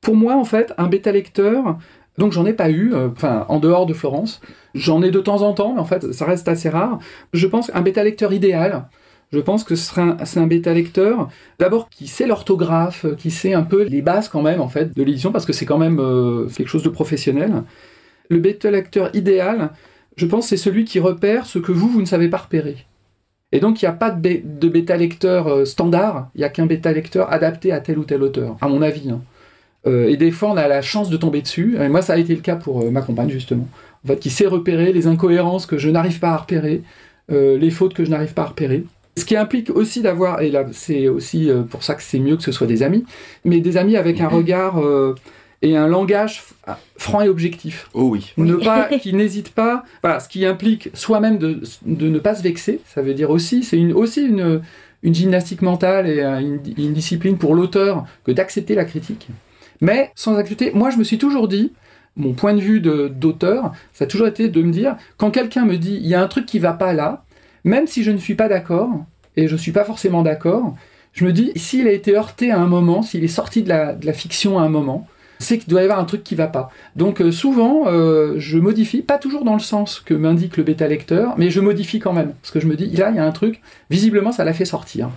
Pour 0.00 0.16
moi, 0.16 0.34
en 0.36 0.44
fait, 0.44 0.72
un 0.78 0.88
bêta 0.88 1.10
lecteur, 1.10 1.78
donc 2.18 2.32
j'en 2.32 2.44
ai 2.46 2.52
pas 2.52 2.70
eu, 2.70 2.92
enfin, 2.94 3.46
en 3.48 3.58
dehors 3.58 3.86
de 3.86 3.94
Florence. 3.94 4.40
J'en 4.74 5.02
ai 5.02 5.10
de 5.10 5.20
temps 5.20 5.42
en 5.42 5.52
temps, 5.54 5.72
mais 5.74 5.80
en 5.80 5.84
fait, 5.84 6.12
ça 6.12 6.24
reste 6.26 6.46
assez 6.48 6.68
rare. 6.68 6.98
Je 7.32 7.46
pense 7.46 7.68
qu'un 7.70 7.80
bêta 7.82 8.04
lecteur 8.04 8.32
idéal, 8.32 8.84
je 9.32 9.40
pense 9.40 9.64
que 9.64 9.74
c'est 9.74 10.40
un 10.40 10.46
bêta 10.46 10.74
lecteur, 10.74 11.30
d'abord 11.58 11.88
qui 11.88 12.06
sait 12.06 12.26
l'orthographe, 12.26 13.06
qui 13.16 13.30
sait 13.30 13.54
un 13.54 13.62
peu 13.62 13.84
les 13.84 14.02
bases 14.02 14.28
quand 14.28 14.42
même, 14.42 14.60
en 14.60 14.68
fait, 14.68 14.94
de 14.94 15.02
l'édition, 15.02 15.32
parce 15.32 15.46
que 15.46 15.54
c'est 15.54 15.64
quand 15.64 15.78
même 15.78 15.98
euh, 16.00 16.46
quelque 16.54 16.68
chose 16.68 16.82
de 16.82 16.90
professionnel. 16.90 17.62
Le 18.28 18.38
bêta 18.38 18.70
lecteur 18.70 19.08
idéal, 19.14 19.70
je 20.16 20.26
pense, 20.26 20.48
c'est 20.48 20.58
celui 20.58 20.84
qui 20.84 21.00
repère 21.00 21.46
ce 21.46 21.58
que 21.58 21.72
vous, 21.72 21.88
vous 21.88 22.02
ne 22.02 22.06
savez 22.06 22.28
pas 22.28 22.36
repérer. 22.36 22.76
Et 23.52 23.60
donc, 23.60 23.80
il 23.80 23.86
n'y 23.86 23.88
a 23.88 23.92
pas 23.92 24.10
de, 24.10 24.68
bêta 24.68 24.98
lecteur 24.98 25.48
euh, 25.48 25.64
standard, 25.64 26.28
il 26.34 26.38
n'y 26.38 26.44
a 26.44 26.50
qu'un 26.50 26.66
bêta 26.66 26.92
lecteur 26.92 27.32
adapté 27.32 27.72
à 27.72 27.80
tel 27.80 27.98
ou 27.98 28.04
tel 28.04 28.22
auteur, 28.22 28.58
à 28.60 28.68
mon 28.68 28.82
avis. 28.82 29.10
hein. 29.10 29.22
Euh, 29.86 30.08
et 30.08 30.18
des 30.18 30.30
fois, 30.30 30.50
on 30.50 30.56
a 30.58 30.68
la 30.68 30.82
chance 30.82 31.08
de 31.08 31.16
tomber 31.16 31.40
dessus. 31.40 31.76
Et 31.80 31.88
moi, 31.88 32.02
ça 32.02 32.12
a 32.12 32.16
été 32.18 32.34
le 32.34 32.42
cas 32.42 32.56
pour 32.56 32.88
ma 32.92 33.00
compagne, 33.00 33.30
justement. 33.30 33.66
En 34.08 34.14
qui 34.14 34.28
sait 34.28 34.46
repérer 34.46 34.92
les 34.92 35.06
incohérences 35.06 35.64
que 35.64 35.78
je 35.78 35.88
n'arrive 35.88 36.20
pas 36.20 36.30
à 36.30 36.36
repérer, 36.36 36.82
les 37.30 37.70
fautes 37.70 37.94
que 37.94 38.04
je 38.04 38.10
n'arrive 38.10 38.34
pas 38.34 38.42
à 38.42 38.46
repérer. 38.46 38.84
Ce 39.16 39.24
qui 39.26 39.36
implique 39.36 39.68
aussi 39.70 40.00
d'avoir, 40.00 40.40
et 40.40 40.50
là, 40.50 40.64
c'est 40.72 41.08
aussi 41.08 41.50
euh, 41.50 41.62
pour 41.62 41.82
ça 41.82 41.94
que 41.94 42.02
c'est 42.02 42.18
mieux 42.18 42.36
que 42.36 42.42
ce 42.42 42.52
soit 42.52 42.66
des 42.66 42.82
amis, 42.82 43.04
mais 43.44 43.60
des 43.60 43.76
amis 43.76 43.96
avec 43.96 44.20
un 44.20 44.28
regard 44.28 44.80
euh, 44.82 45.14
et 45.60 45.76
un 45.76 45.86
langage 45.86 46.42
f- 46.66 46.74
franc 46.96 47.20
et 47.20 47.28
objectif 47.28 47.88
Oh 47.92 48.08
oui. 48.10 48.32
ne 48.38 48.54
pas, 48.54 48.88
qui 49.02 49.12
n'hésite 49.12 49.50
pas, 49.50 49.84
voilà, 50.02 50.18
ce 50.18 50.28
qui 50.30 50.46
implique 50.46 50.88
soi-même 50.94 51.36
de, 51.38 51.60
de 51.84 52.08
ne 52.08 52.18
pas 52.18 52.34
se 52.34 52.42
vexer, 52.42 52.80
ça 52.86 53.02
veut 53.02 53.12
dire 53.12 53.28
aussi, 53.30 53.62
c'est 53.64 53.76
une, 53.76 53.92
aussi 53.92 54.22
une, 54.22 54.62
une 55.02 55.14
gymnastique 55.14 55.60
mentale 55.60 56.08
et 56.08 56.20
euh, 56.20 56.40
une, 56.40 56.60
une 56.78 56.92
discipline 56.94 57.36
pour 57.36 57.54
l'auteur 57.54 58.04
que 58.24 58.32
d'accepter 58.32 58.74
la 58.74 58.86
critique. 58.86 59.28
Mais 59.82 60.10
sans 60.14 60.36
accepter, 60.36 60.70
moi 60.72 60.88
je 60.88 60.96
me 60.96 61.04
suis 61.04 61.18
toujours 61.18 61.48
dit, 61.48 61.72
mon 62.16 62.32
point 62.32 62.54
de 62.54 62.60
vue 62.60 62.80
de- 62.80 63.08
d'auteur, 63.14 63.72
ça 63.92 64.04
a 64.04 64.06
toujours 64.06 64.26
été 64.26 64.48
de 64.48 64.62
me 64.62 64.72
dire, 64.72 64.96
quand 65.18 65.30
quelqu'un 65.30 65.66
me 65.66 65.76
dit, 65.76 65.98
il 66.00 66.06
y 66.06 66.14
a 66.14 66.22
un 66.22 66.28
truc 66.28 66.46
qui 66.46 66.58
va 66.58 66.72
pas 66.72 66.94
là, 66.94 67.24
même 67.64 67.86
si 67.86 68.02
je 68.02 68.10
ne 68.10 68.18
suis 68.18 68.34
pas 68.34 68.48
d'accord, 68.48 68.90
et 69.36 69.48
je 69.48 69.56
suis 69.56 69.72
pas 69.72 69.84
forcément 69.84 70.22
d'accord, 70.22 70.74
je 71.12 71.24
me 71.24 71.32
dis, 71.32 71.52
s'il 71.56 71.86
a 71.88 71.92
été 71.92 72.16
heurté 72.16 72.50
à 72.50 72.58
un 72.58 72.66
moment, 72.66 73.02
s'il 73.02 73.22
est 73.22 73.28
sorti 73.28 73.62
de 73.62 73.68
la, 73.68 74.12
fiction 74.12 74.58
à 74.58 74.62
un 74.62 74.68
moment, 74.68 75.06
c'est 75.38 75.58
qu'il 75.58 75.68
doit 75.68 75.80
y 75.80 75.84
avoir 75.84 75.98
un 75.98 76.04
truc 76.04 76.22
qui 76.22 76.34
va 76.34 76.46
pas. 76.46 76.70
Donc 76.96 77.20
euh, 77.20 77.32
souvent, 77.32 77.84
euh, 77.86 78.34
je 78.38 78.58
modifie, 78.58 79.02
pas 79.02 79.18
toujours 79.18 79.44
dans 79.44 79.54
le 79.54 79.60
sens 79.60 80.00
que 80.00 80.14
m'indique 80.14 80.56
le 80.56 80.62
bêta 80.62 80.86
lecteur, 80.88 81.34
mais 81.36 81.50
je 81.50 81.60
modifie 81.60 81.98
quand 81.98 82.12
même. 82.12 82.32
Parce 82.40 82.52
que 82.52 82.60
je 82.60 82.66
me 82.66 82.76
dis, 82.76 82.86
là, 82.96 83.10
il 83.10 83.16
y 83.16 83.18
a 83.18 83.24
un 83.24 83.32
truc, 83.32 83.60
visiblement, 83.90 84.32
ça 84.32 84.44
l'a 84.44 84.52
fait 84.52 84.64
sortir. 84.64 85.10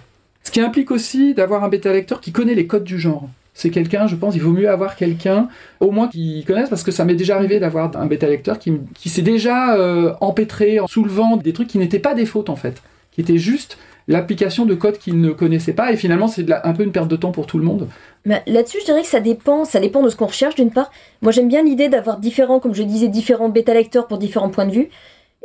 Ce 0.44 0.52
qui 0.52 0.60
implique 0.60 0.92
aussi 0.92 1.34
d'avoir 1.34 1.64
un 1.64 1.70
bêta 1.70 1.94
lecteur 1.94 2.22
qui 2.22 2.32
connaît 2.32 2.56
les 2.56 2.68
codes 2.68 2.84
du 2.84 3.00
genre. 3.00 3.30
C'est 3.58 3.70
quelqu'un, 3.70 4.06
je 4.06 4.18
pense, 4.18 4.36
il 4.36 4.42
vaut 4.42 4.52
mieux 4.52 4.70
avoir 4.70 4.98
quelqu'un, 4.98 5.48
au 5.80 5.90
moins 5.90 6.10
qui 6.10 6.44
connaisse, 6.46 6.70
parce 6.70 6.84
que 6.84 6.92
ça 6.92 7.06
m'est 7.06 7.16
déjà 7.16 7.38
arrivé 7.38 7.58
d'avoir 7.58 7.96
un 7.96 8.06
bêta 8.06 8.28
lecteur 8.28 8.60
qui, 8.60 8.74
qui 8.94 9.08
s'est 9.08 9.22
déjà 9.22 9.78
euh, 9.78 10.14
empêtré 10.20 10.82
en 10.82 10.88
soulevant 10.88 11.38
des 11.38 11.54
trucs 11.54 11.70
qui 11.70 11.78
n'étaient 11.78 12.00
pas 12.00 12.14
des 12.14 12.26
fautes, 12.26 12.50
en 12.50 12.58
fait. 12.58 12.84
Qui 13.14 13.22
étaient 13.22 13.38
juste 13.38 13.78
l'application 14.10 14.66
de 14.66 14.76
codes 14.76 14.98
qu'il 14.98 15.22
ne 15.22 15.32
connaissait 15.32 15.72
pas, 15.72 15.94
et 15.94 15.96
finalement, 15.96 16.28
c'est 16.28 16.46
un 16.52 16.74
peu 16.74 16.84
une 16.84 16.92
perte 16.92 17.08
de 17.08 17.16
temps 17.16 17.32
pour 17.32 17.48
tout 17.48 17.58
le 17.58 17.64
monde. 17.64 17.88
Là-dessus, 18.26 18.80
je 18.82 18.86
dirais 18.86 19.02
que 19.02 19.08
ça 19.08 19.22
dépend, 19.22 19.64
ça 19.64 19.80
dépend 19.80 20.04
de 20.04 20.10
ce 20.10 20.18
qu'on 20.18 20.26
recherche 20.26 20.56
d'une 20.56 20.72
part. 20.72 20.92
Moi, 21.22 21.32
j'aime 21.32 21.48
bien 21.48 21.64
l'idée 21.64 21.88
d'avoir 21.88 22.18
différents, 22.18 22.60
comme 22.60 22.76
je 22.76 22.84
disais, 22.84 23.08
différents 23.08 23.50
bêta-lecteurs 23.50 24.08
pour 24.08 24.18
différents 24.18 24.50
points 24.50 24.66
de 24.66 24.72
vue. 24.72 24.90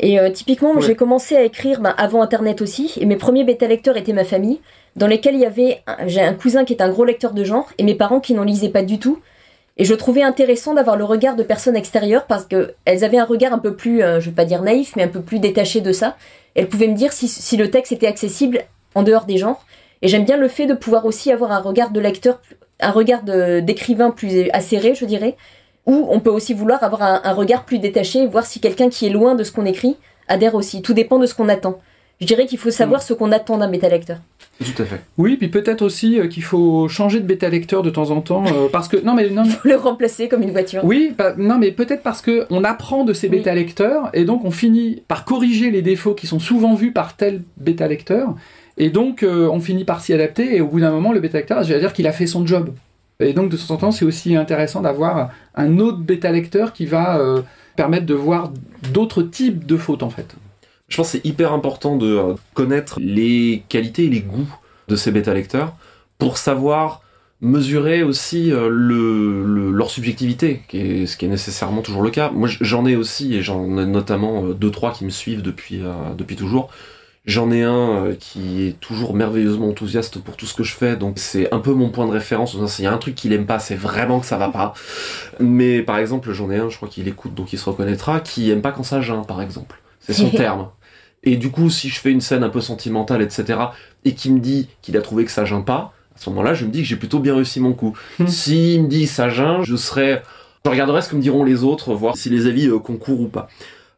Et 0.00 0.18
euh, 0.18 0.30
typiquement, 0.30 0.72
Ouais. 0.74 0.82
j'ai 0.82 0.96
commencé 0.96 1.36
à 1.36 1.42
écrire 1.42 1.80
ben, 1.80 1.94
avant 1.96 2.22
Internet 2.22 2.62
aussi, 2.62 2.92
et 2.98 3.06
mes 3.06 3.16
premiers 3.16 3.44
bêta-lecteurs 3.44 3.96
étaient 3.96 4.14
ma 4.14 4.24
famille, 4.24 4.60
dans 4.96 5.06
lesquels 5.06 5.34
il 5.34 5.40
y 5.40 5.46
avait, 5.46 5.82
j'ai 6.06 6.20
un 6.22 6.34
cousin 6.34 6.64
qui 6.64 6.72
est 6.72 6.82
un 6.82 6.88
gros 6.88 7.04
lecteur 7.04 7.32
de 7.32 7.44
genre, 7.44 7.68
et 7.78 7.84
mes 7.84 7.94
parents 7.94 8.18
qui 8.20 8.34
n'en 8.34 8.42
lisaient 8.44 8.70
pas 8.70 8.82
du 8.82 8.98
tout. 8.98 9.20
Et 9.76 9.84
je 9.84 9.94
trouvais 9.94 10.22
intéressant 10.22 10.74
d'avoir 10.74 10.96
le 10.96 11.04
regard 11.04 11.36
de 11.36 11.42
personnes 11.42 11.76
extérieures 11.76 12.26
parce 12.26 12.44
que 12.44 12.74
elles 12.84 13.04
avaient 13.04 13.18
un 13.18 13.24
regard 13.24 13.52
un 13.52 13.58
peu 13.58 13.74
plus, 13.76 14.02
euh, 14.02 14.20
je 14.20 14.26
vais 14.30 14.34
pas 14.34 14.44
dire 14.44 14.62
naïf, 14.62 14.94
mais 14.96 15.04
un 15.04 15.08
peu 15.08 15.20
plus 15.20 15.38
détaché 15.38 15.80
de 15.80 15.92
ça. 15.92 16.16
Elles 16.54 16.68
pouvaient 16.68 16.88
me 16.88 16.96
dire 16.96 17.12
si, 17.12 17.28
si 17.28 17.56
le 17.56 17.70
texte 17.70 17.92
était 17.92 18.06
accessible 18.08 18.62
en 18.94 19.02
dehors 19.02 19.24
des 19.26 19.38
genres. 19.38 19.64
Et 20.02 20.08
j'aime 20.08 20.24
bien 20.24 20.36
le 20.36 20.48
fait 20.48 20.66
de 20.66 20.74
pouvoir 20.74 21.06
aussi 21.06 21.30
avoir 21.30 21.52
un 21.52 21.60
regard 21.60 21.90
de 21.90 22.00
lecteur, 22.00 22.40
un 22.80 22.90
regard 22.90 23.22
d'écrivain 23.22 24.10
plus 24.10 24.50
acéré, 24.52 24.94
je 24.94 25.04
dirais, 25.04 25.36
ou 25.86 26.06
on 26.10 26.20
peut 26.20 26.30
aussi 26.30 26.54
vouloir 26.54 26.82
avoir 26.84 27.02
un, 27.02 27.20
un 27.24 27.32
regard 27.32 27.64
plus 27.64 27.78
détaché, 27.78 28.26
voir 28.26 28.46
si 28.46 28.60
quelqu'un 28.60 28.88
qui 28.90 29.06
est 29.06 29.10
loin 29.10 29.34
de 29.34 29.44
ce 29.44 29.52
qu'on 29.52 29.64
écrit 29.66 29.96
adhère 30.28 30.54
aussi. 30.54 30.82
Tout 30.82 30.92
dépend 30.94 31.18
de 31.18 31.26
ce 31.26 31.34
qu'on 31.34 31.48
attend. 31.48 31.78
Je 32.20 32.26
dirais 32.26 32.44
qu'il 32.44 32.58
faut 32.58 32.70
savoir 32.70 33.02
ce 33.02 33.14
qu'on 33.14 33.32
attend 33.32 33.56
d'un 33.56 33.68
bêta-lecteur. 33.70 34.18
Tout 34.62 34.82
à 34.82 34.84
fait. 34.84 35.00
Oui, 35.16 35.38
puis 35.38 35.48
peut-être 35.48 35.80
aussi 35.80 36.20
euh, 36.20 36.26
qu'il 36.28 36.42
faut 36.42 36.86
changer 36.86 37.18
de 37.18 37.24
bêta 37.26 37.48
lecteur 37.48 37.82
de 37.82 37.88
temps 37.88 38.10
en 38.10 38.20
temps, 38.20 38.44
euh, 38.46 38.68
parce 38.70 38.88
que 38.88 38.98
non 38.98 39.14
mais 39.14 39.30
non, 39.30 39.44
Faut 39.46 39.66
le 39.66 39.76
remplacer 39.76 40.28
comme 40.28 40.42
une 40.42 40.50
voiture. 40.50 40.84
oui, 40.84 41.14
pas- 41.16 41.32
non 41.38 41.56
mais 41.56 41.70
peut-être 41.72 42.02
parce 42.02 42.20
que 42.20 42.44
on 42.50 42.62
apprend 42.62 43.04
de 43.04 43.14
ces 43.14 43.28
Oui. 43.28 43.36
bêta 43.38 43.54
lecteurs 43.54 44.10
et 44.12 44.26
donc 44.26 44.44
on 44.44 44.50
finit 44.50 45.02
par 45.08 45.24
corriger 45.24 45.70
les 45.70 45.80
défauts 45.80 46.12
qui 46.12 46.26
sont 46.26 46.38
souvent 46.40 46.74
vus 46.74 46.92
par 46.92 47.16
tel 47.16 47.40
bêta 47.56 47.88
lecteur 47.88 48.34
et 48.76 48.90
donc 48.90 49.22
euh, 49.22 49.48
on 49.50 49.58
finit 49.60 49.84
par 49.86 50.02
s'y 50.02 50.12
adapter 50.12 50.54
et 50.56 50.60
au 50.60 50.66
bout 50.66 50.80
d'un 50.80 50.90
moment 50.90 51.12
le 51.14 51.20
bêta 51.20 51.38
lecteur, 51.38 51.62
j'allais 51.64 51.80
dire 51.80 51.94
qu'il 51.94 52.06
a 52.06 52.12
fait 52.12 52.26
son 52.26 52.46
job. 52.46 52.68
Et 53.20 53.32
donc 53.32 53.50
de 53.50 53.56
temps 53.56 53.74
en 53.74 53.76
temps, 53.76 53.92
c'est 53.92 54.04
aussi 54.04 54.34
intéressant 54.34 54.80
d'avoir 54.80 55.30
un 55.54 55.78
autre 55.78 55.98
bêta 55.98 56.32
lecteur 56.32 56.72
qui 56.72 56.86
va 56.86 57.18
euh, 57.18 57.42
permettre 57.76 58.06
de 58.06 58.14
voir 58.14 58.50
d'autres 58.92 59.22
types 59.22 59.66
de 59.66 59.76
fautes 59.76 60.02
en 60.02 60.10
fait. 60.10 60.34
Je 60.88 60.96
pense 60.96 61.12
que 61.12 61.18
c'est 61.18 61.26
hyper 61.26 61.52
important 61.52 61.96
de 61.96 62.06
euh, 62.06 62.34
connaître 62.54 62.98
les 63.00 63.62
qualités 63.68 64.06
et 64.06 64.08
les 64.08 64.20
goûts 64.20 64.52
de 64.88 64.96
ces 64.96 65.12
bêta-lecteurs 65.12 65.74
pour 66.18 66.38
savoir 66.38 67.02
mesurer 67.42 68.02
aussi 68.02 68.52
euh, 68.52 68.68
le, 68.68 69.44
le- 69.46 69.70
leur 69.70 69.90
subjectivité, 69.90 70.62
ce 70.70 71.16
qui 71.16 71.24
est 71.24 71.28
nécessairement 71.28 71.82
toujours 71.82 72.02
le 72.02 72.10
cas. 72.10 72.30
Moi, 72.30 72.48
j'en 72.60 72.84
ai 72.86 72.96
aussi, 72.96 73.34
et 73.34 73.42
j'en 73.42 73.78
ai 73.78 73.86
notamment 73.86 74.42
deux, 74.48 74.70
trois 74.70 74.92
qui 74.92 75.04
me 75.04 75.10
suivent 75.10 75.42
depuis, 75.42 75.80
depuis 76.18 76.36
toujours. 76.36 76.70
J'en 77.26 77.50
ai 77.50 77.62
un 77.62 78.06
euh, 78.06 78.14
qui 78.18 78.66
est 78.66 78.80
toujours 78.80 79.14
merveilleusement 79.14 79.68
enthousiaste 79.68 80.20
pour 80.20 80.36
tout 80.36 80.46
ce 80.46 80.54
que 80.54 80.62
je 80.62 80.74
fais, 80.74 80.96
donc 80.96 81.18
c'est 81.18 81.52
un 81.52 81.58
peu 81.58 81.72
mon 81.72 81.90
point 81.90 82.06
de 82.06 82.12
référence. 82.12 82.56
S'il 82.66 82.84
y 82.84 82.88
a 82.88 82.92
un 82.92 82.98
truc 82.98 83.14
qu'il 83.14 83.32
aime 83.34 83.44
pas, 83.44 83.58
c'est 83.58 83.74
vraiment 83.74 84.20
que 84.20 84.26
ça 84.26 84.38
va 84.38 84.48
pas. 84.48 84.72
Mais 85.38 85.82
par 85.82 85.98
exemple, 85.98 86.32
j'en 86.32 86.50
ai 86.50 86.56
un, 86.56 86.70
je 86.70 86.76
crois 86.76 86.88
qu'il 86.88 87.06
écoute, 87.08 87.34
donc 87.34 87.52
il 87.52 87.58
se 87.58 87.68
reconnaîtra, 87.68 88.20
qui 88.20 88.50
aime 88.50 88.62
pas 88.62 88.72
quand 88.72 88.84
ça 88.84 89.02
geint, 89.02 89.22
par 89.22 89.42
exemple. 89.42 89.80
C'est 90.00 90.14
son 90.14 90.30
terme. 90.30 90.70
Et 91.22 91.36
du 91.36 91.50
coup, 91.50 91.68
si 91.68 91.90
je 91.90 92.00
fais 92.00 92.10
une 92.10 92.22
scène 92.22 92.42
un 92.42 92.48
peu 92.48 92.62
sentimentale, 92.62 93.20
etc., 93.20 93.58
et 94.06 94.14
qu'il 94.14 94.34
me 94.34 94.40
dit 94.40 94.68
qu'il 94.80 94.96
a 94.96 95.02
trouvé 95.02 95.26
que 95.26 95.30
ça 95.30 95.44
geint 95.44 95.60
pas, 95.60 95.92
à 96.16 96.18
ce 96.18 96.30
moment-là, 96.30 96.54
je 96.54 96.64
me 96.64 96.70
dis 96.70 96.80
que 96.80 96.88
j'ai 96.88 96.96
plutôt 96.96 97.18
bien 97.18 97.34
réussi 97.34 97.60
mon 97.60 97.74
coup. 97.74 97.94
Hmm. 98.18 98.26
S'il 98.26 98.84
me 98.84 98.88
dit 98.88 99.06
ça 99.06 99.28
geint, 99.28 99.62
je 99.62 99.76
serais 99.76 100.22
Je 100.64 100.70
regarderai 100.70 101.02
ce 101.02 101.10
que 101.10 101.16
me 101.16 101.20
diront 101.20 101.44
les 101.44 101.64
autres, 101.64 101.94
voir 101.94 102.16
si 102.16 102.30
les 102.30 102.46
avis 102.46 102.68
euh, 102.68 102.78
concourent 102.78 103.20
ou 103.20 103.28
pas. 103.28 103.48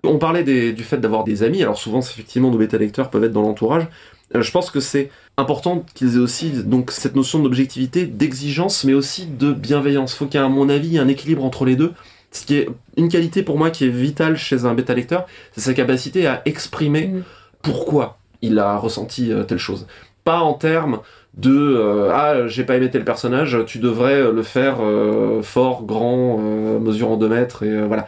On 0.04 0.18
parlait 0.18 0.42
du 0.42 0.82
fait 0.82 0.99
d'avoir 0.99 1.23
des 1.25 1.42
amis, 1.44 1.62
alors 1.62 1.78
souvent 1.78 2.00
effectivement 2.00 2.50
nos 2.50 2.59
bêta 2.59 2.76
lecteurs 2.76 3.09
peuvent 3.11 3.25
être 3.25 3.32
dans 3.32 3.42
l'entourage. 3.42 3.87
Euh, 4.35 4.42
je 4.42 4.50
pense 4.50 4.71
que 4.71 4.80
c'est 4.80 5.11
important 5.37 5.85
qu'ils 5.94 6.16
aient 6.16 6.21
aussi 6.21 6.50
donc 6.50 6.90
cette 6.90 7.14
notion 7.14 7.38
d'objectivité, 7.38 8.06
d'exigence, 8.06 8.85
mais 8.85 8.94
aussi 8.94 9.26
de 9.26 9.52
bienveillance. 9.52 10.14
Faut 10.14 10.26
qu'il 10.26 10.40
y 10.40 10.42
ait 10.42 10.47
à 10.47 10.49
mon 10.49 10.68
avis 10.68 10.99
un 10.99 11.09
équilibre 11.09 11.44
entre 11.44 11.64
les 11.64 11.76
deux. 11.76 11.92
Ce 12.32 12.44
qui 12.47 12.56
est 12.56 12.68
une 12.97 13.09
qualité 13.09 13.42
pour 13.42 13.59
moi 13.59 13.71
qui 13.71 13.85
est 13.85 13.90
vitale 13.90 14.37
chez 14.37 14.64
un 14.64 14.75
bêta 14.75 14.94
lecteur, 14.94 15.26
c'est 15.52 15.61
sa 15.61 15.75
capacité 15.75 16.26
à 16.26 16.42
exprimer 16.47 17.09
Mm. 17.09 17.23
pourquoi 17.62 18.18
il 18.40 18.59
a 18.59 18.76
ressenti 18.76 19.32
euh, 19.32 19.44
telle 19.44 19.59
chose. 19.59 19.87
Pas 20.25 20.40
en 20.40 20.54
termes 20.54 21.00
de 21.35 21.50
euh, 21.50 22.11
ah 22.12 22.47
j'ai 22.47 22.64
pas 22.64 22.76
aimé 22.76 22.90
tel 22.90 23.04
personnage, 23.04 23.59
tu 23.66 23.78
devrais 23.78 24.30
le 24.32 24.42
faire 24.42 24.78
euh, 24.80 25.42
fort, 25.42 25.85
grand, 25.85 26.38
euh, 26.40 26.78
mesurant 26.78 27.16
2 27.16 27.28
mètres 27.28 27.62
et 27.62 27.87
voilà. 27.87 28.06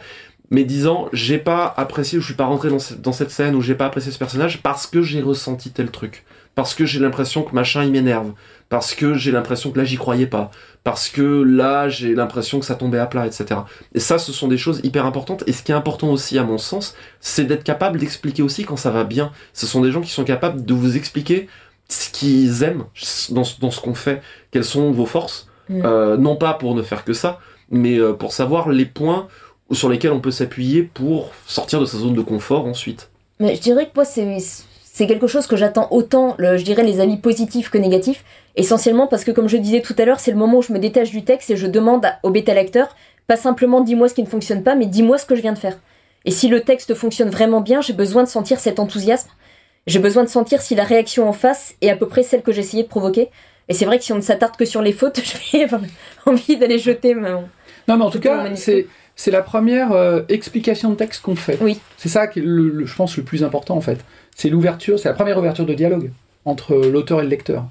Mais 0.51 0.63
disant 0.63 1.07
j'ai 1.13 1.37
pas 1.37 1.73
apprécié 1.77 2.17
ou 2.17 2.21
je 2.21 2.27
suis 2.27 2.35
pas 2.35 2.45
rentré 2.45 2.69
dans, 2.69 2.79
cette- 2.79 3.01
dans 3.01 3.11
cette 3.11 3.31
scène 3.31 3.55
ou 3.55 3.61
j'ai 3.61 3.75
pas 3.75 3.85
apprécié 3.87 4.11
ce 4.11 4.19
personnage 4.19 4.61
parce 4.61 4.85
que 4.87 5.01
j'ai 5.01 5.21
ressenti 5.21 5.71
tel 5.71 5.89
truc, 5.91 6.23
parce 6.53 6.73
que 6.75 6.85
j'ai 6.85 6.99
l'impression 6.99 7.41
que 7.43 7.53
machin 7.55 7.83
il 7.83 7.91
m'énerve, 7.91 8.31
parce 8.69 8.93
que 8.93 9.15
j'ai 9.15 9.31
l'impression 9.31 9.71
que 9.71 9.79
là 9.79 9.85
j'y 9.85 9.97
croyais 9.97 10.27
pas, 10.27 10.51
parce 10.83 11.09
que 11.09 11.21
là 11.43 11.89
j'ai 11.89 12.13
l'impression 12.13 12.59
que 12.59 12.65
ça 12.65 12.75
tombait 12.75 12.99
à 12.99 13.07
plat, 13.07 13.25
etc. 13.25 13.61
Et 13.95 13.99
ça 13.99 14.19
ce 14.19 14.31
sont 14.31 14.47
des 14.47 14.57
choses 14.57 14.81
hyper 14.83 15.05
importantes 15.07 15.43
et 15.47 15.51
ce 15.51 15.63
qui 15.63 15.71
est 15.71 15.75
important 15.75 16.09
aussi 16.11 16.37
à 16.37 16.43
mon 16.43 16.57
sens 16.59 16.95
c'est 17.19 17.45
d'être 17.45 17.63
capable 17.63 17.97
d'expliquer 17.99 18.43
aussi 18.43 18.65
quand 18.65 18.77
ça 18.77 18.91
va 18.91 19.03
bien. 19.03 19.31
Ce 19.53 19.65
sont 19.65 19.81
des 19.81 19.91
gens 19.91 20.01
qui 20.01 20.11
sont 20.11 20.23
capables 20.25 20.63
de 20.63 20.73
vous 20.75 20.95
expliquer 20.95 21.47
ce 21.89 22.09
qu'ils 22.11 22.61
aiment 22.63 22.83
dans, 23.31 23.43
ce- 23.43 23.59
dans 23.59 23.71
ce 23.71 23.79
qu'on 23.81 23.95
fait, 23.95 24.21
quelles 24.51 24.63
sont 24.63 24.91
vos 24.91 25.05
forces, 25.07 25.47
Mm. 25.67 25.81
Euh, 25.83 26.15
non 26.17 26.35
pas 26.35 26.53
pour 26.53 26.75
ne 26.75 26.83
faire 26.83 27.03
que 27.03 27.13
ça, 27.13 27.39
mais 27.71 27.97
euh, 27.97 28.13
pour 28.13 28.33
savoir 28.33 28.69
les 28.69 28.85
points 28.85 29.27
sur 29.71 29.89
lesquels 29.89 30.11
on 30.11 30.19
peut 30.19 30.31
s'appuyer 30.31 30.83
pour 30.83 31.31
sortir 31.47 31.79
de 31.79 31.85
sa 31.85 31.97
zone 31.97 32.13
de 32.13 32.21
confort 32.21 32.65
ensuite. 32.65 33.09
Mais 33.39 33.55
je 33.55 33.61
dirais 33.61 33.85
que 33.85 33.91
moi, 33.95 34.05
c'est 34.05 34.37
c'est 34.83 35.07
quelque 35.07 35.27
chose 35.27 35.45
que 35.45 35.57
j'attends 35.57 35.89
autant, 35.91 36.35
le- 36.37 36.55
je 36.55 36.63
dirais, 36.63 36.83
les 36.83 37.01
avis 37.01 37.17
positifs 37.17 37.69
que 37.69 37.77
négatifs. 37.77 38.23
Essentiellement 38.55 39.07
parce 39.07 39.25
que, 39.25 39.31
comme 39.31 39.49
je 39.49 39.57
disais 39.57 39.81
tout 39.81 39.95
à 39.97 40.05
l'heure, 40.05 40.21
c'est 40.21 40.31
le 40.31 40.37
moment 40.37 40.59
où 40.59 40.61
je 40.61 40.71
me 40.71 40.79
détache 40.79 41.11
du 41.11 41.25
texte 41.25 41.49
et 41.49 41.57
je 41.57 41.67
demande 41.67 42.05
au 42.23 42.29
bêta 42.29 42.53
lecteur, 42.53 42.95
pas 43.27 43.35
simplement 43.35 43.81
dis-moi 43.81 44.07
ce 44.07 44.13
qui 44.13 44.23
ne 44.23 44.27
fonctionne 44.29 44.63
pas, 44.63 44.75
mais 44.75 44.85
dis-moi 44.85 45.17
ce 45.17 45.25
que 45.25 45.35
je 45.35 45.41
viens 45.41 45.51
de 45.51 45.57
faire. 45.57 45.77
Et 46.23 46.31
si 46.31 46.47
le 46.47 46.61
texte 46.61 46.93
fonctionne 46.93 47.29
vraiment 47.29 47.59
bien, 47.59 47.81
j'ai 47.81 47.91
besoin 47.91 48.23
de 48.23 48.29
sentir 48.29 48.59
cet 48.59 48.79
enthousiasme. 48.79 49.29
J'ai 49.85 49.99
besoin 49.99 50.23
de 50.23 50.29
sentir 50.29 50.61
si 50.61 50.73
la 50.75 50.83
réaction 50.85 51.27
en 51.27 51.33
face 51.33 51.75
est 51.81 51.89
à 51.89 51.95
peu 51.97 52.07
près 52.07 52.23
celle 52.23 52.41
que 52.41 52.53
j'essayais 52.53 52.83
de 52.83 52.87
provoquer. 52.87 53.29
Et 53.67 53.73
c'est 53.73 53.85
vrai 53.85 53.97
que 53.99 54.05
si 54.05 54.13
on 54.13 54.17
ne 54.17 54.21
s'attarde 54.21 54.55
que 54.55 54.63
sur 54.65 54.81
les 54.81 54.93
fautes, 54.93 55.19
je 55.51 55.57
vais 55.57 55.63
avoir 55.65 55.81
envie 56.25 56.55
d'aller 56.55 56.79
jeter 56.79 57.13
mon... 57.15 57.43
Non, 57.89 57.97
mais 57.97 58.05
en 58.05 58.09
tout 58.09 58.19
cas, 58.21 58.55
c'est 58.55 58.87
c'est 59.15 59.31
la 59.31 59.41
première 59.41 59.91
euh, 59.91 60.21
explication 60.29 60.89
de 60.89 60.95
texte 60.95 61.21
qu'on 61.21 61.35
fait. 61.35 61.57
Oui. 61.61 61.79
C'est 61.97 62.09
ça 62.09 62.27
qui 62.27 62.39
est, 62.39 62.43
le, 62.43 62.69
le- 62.69 62.85
je 62.85 62.95
pense, 62.95 63.15
le 63.17 63.23
plus 63.23 63.43
important 63.43 63.75
en 63.75 63.81
fait. 63.81 63.99
C'est 64.35 64.49
l'ouverture, 64.49 64.99
c'est 64.99 65.07
la 65.09 65.15
première 65.15 65.37
ouverture 65.37 65.65
de 65.65 65.73
dialogue 65.73 66.11
entre 66.43 66.73
euh, 66.73 66.91
l'auteur 66.91 67.19
et 67.19 67.23
le 67.23 67.29
lecteur. 67.29 67.65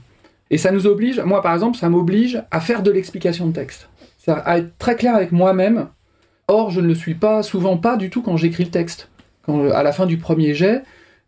Et 0.50 0.58
ça 0.58 0.70
nous 0.70 0.86
oblige, 0.86 1.20
moi 1.20 1.42
par 1.42 1.54
exemple, 1.54 1.76
ça 1.76 1.88
m'oblige 1.88 2.42
à 2.50 2.60
faire 2.60 2.82
de 2.82 2.90
l'explication 2.90 3.46
de 3.46 3.52
texte. 3.52 3.88
À 4.26 4.58
être 4.58 4.76
très 4.78 4.96
clair 4.96 5.14
avec 5.14 5.32
moi-même. 5.32 5.88
Or, 6.48 6.70
je 6.70 6.80
ne 6.80 6.86
le 6.86 6.94
suis 6.94 7.14
pas, 7.14 7.42
souvent 7.42 7.76
pas 7.76 7.96
du 7.96 8.10
tout 8.10 8.22
quand 8.22 8.36
j'écris 8.36 8.64
le 8.64 8.70
texte. 8.70 9.08
Quand, 9.44 9.64
euh, 9.64 9.72
à 9.74 9.82
la 9.82 9.92
fin 9.92 10.06
du 10.06 10.16
premier 10.16 10.54
jet, 10.54 10.82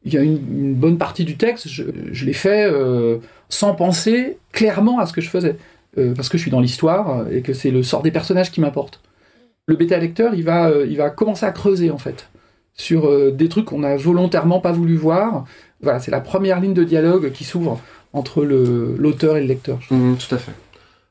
il 0.05 0.15
y 0.15 0.19
a 0.19 0.23
une, 0.23 0.41
une 0.51 0.75
bonne 0.75 0.99
partie 0.99 1.25
du 1.25 1.37
texte, 1.37 1.69
je, 1.69 1.85
je 2.13 2.25
l'ai 2.25 2.33
fait 2.33 2.65
euh, 2.71 3.19
sans 3.49 3.75
penser 3.75 4.39
clairement 4.53 4.99
à 4.99 5.07
ce 5.07 5.13
que 5.13 5.21
je 5.21 5.29
faisais. 5.29 5.57
Euh, 5.99 6.15
parce 6.15 6.29
que 6.29 6.37
je 6.37 6.43
suis 6.43 6.51
dans 6.51 6.61
l'histoire 6.61 7.27
et 7.31 7.41
que 7.41 7.55
c'est 7.55 7.71
le 7.71 7.83
sort 7.83 8.03
des 8.03 8.11
personnages 8.11 8.51
qui 8.51 8.61
m'importe. 8.61 9.01
Le 9.67 9.75
bêta 9.75 9.99
lecteur, 9.99 10.35
il 10.35 10.45
va, 10.45 10.69
euh, 10.69 10.87
il 10.89 10.97
va 10.97 11.11
commencer 11.11 11.45
à 11.45 11.51
creuser 11.51 11.91
en 11.91 11.99
fait 11.99 12.29
sur 12.75 13.09
euh, 13.09 13.33
des 13.33 13.49
trucs 13.49 13.65
qu'on 13.65 13.83
a 13.83 13.97
volontairement 13.97 14.61
pas 14.61 14.71
voulu 14.71 14.97
voir. 14.97 15.45
Voilà, 15.81 15.99
c'est 15.99 16.13
la 16.13 16.21
première 16.21 16.61
ligne 16.61 16.75
de 16.75 16.85
dialogue 16.85 17.33
qui 17.33 17.45
s'ouvre 17.45 17.81
entre 18.13 18.45
l'auteur 18.45 19.37
et 19.37 19.41
le 19.41 19.47
lecteur. 19.47 19.81
Mhm, 19.91 20.17
tout 20.17 20.35
à 20.35 20.39
fait. 20.39 20.53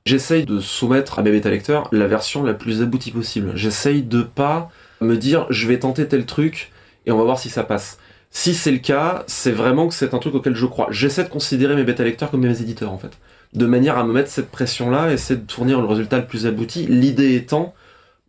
J'essaye 0.06 0.46
de 0.46 0.60
soumettre 0.60 1.20
à 1.20 1.24
mes 1.24 1.32
bêta 1.32 1.50
lecteurs 1.50 1.90
la 1.92 2.08
version 2.08 2.44
la 2.44 2.54
plus 2.54 2.82
aboutie 2.82 3.12
possible. 3.12 3.52
J'essaye 3.56 4.04
de 4.04 4.22
pas 4.22 4.70
me 5.02 5.18
dire 5.18 5.48
je 5.50 5.68
vais 5.68 5.80
tenter 5.80 6.08
tel 6.08 6.26
truc 6.26 6.72
et 7.06 7.12
on 7.12 7.18
va 7.18 7.24
voir 7.24 7.40
si 7.40 7.50
ça 7.50 7.64
passe. 7.64 7.98
Si 8.30 8.54
c'est 8.54 8.72
le 8.72 8.78
cas, 8.78 9.24
c'est 9.28 9.52
vraiment 9.52 9.88
que 9.88 9.94
c'est 9.94 10.14
un 10.14 10.20
truc 10.20 10.36
auquel 10.36 10.56
je 10.56 10.66
crois. 10.66 10.88
J'essaie 10.92 11.24
de 11.24 11.30
considérer 11.30 11.76
mes 11.76 11.84
bêta 11.84 12.04
lecteurs 12.04 12.32
comme 12.32 12.42
mes 12.42 12.62
éditeurs 12.62 12.92
en 12.92 12.98
fait. 12.98 13.18
De 13.54 13.66
manière 13.66 13.98
à 13.98 14.06
me 14.06 14.14
mettre 14.14 14.30
cette 14.30 14.52
pression-là, 14.52 15.12
essayer 15.12 15.40
de 15.40 15.52
fournir 15.52 15.82
le 15.82 15.88
résultat 15.88 16.20
le 16.20 16.26
plus 16.26 16.46
abouti. 16.46 16.86
L'idée 16.88 17.36
étant, 17.36 17.74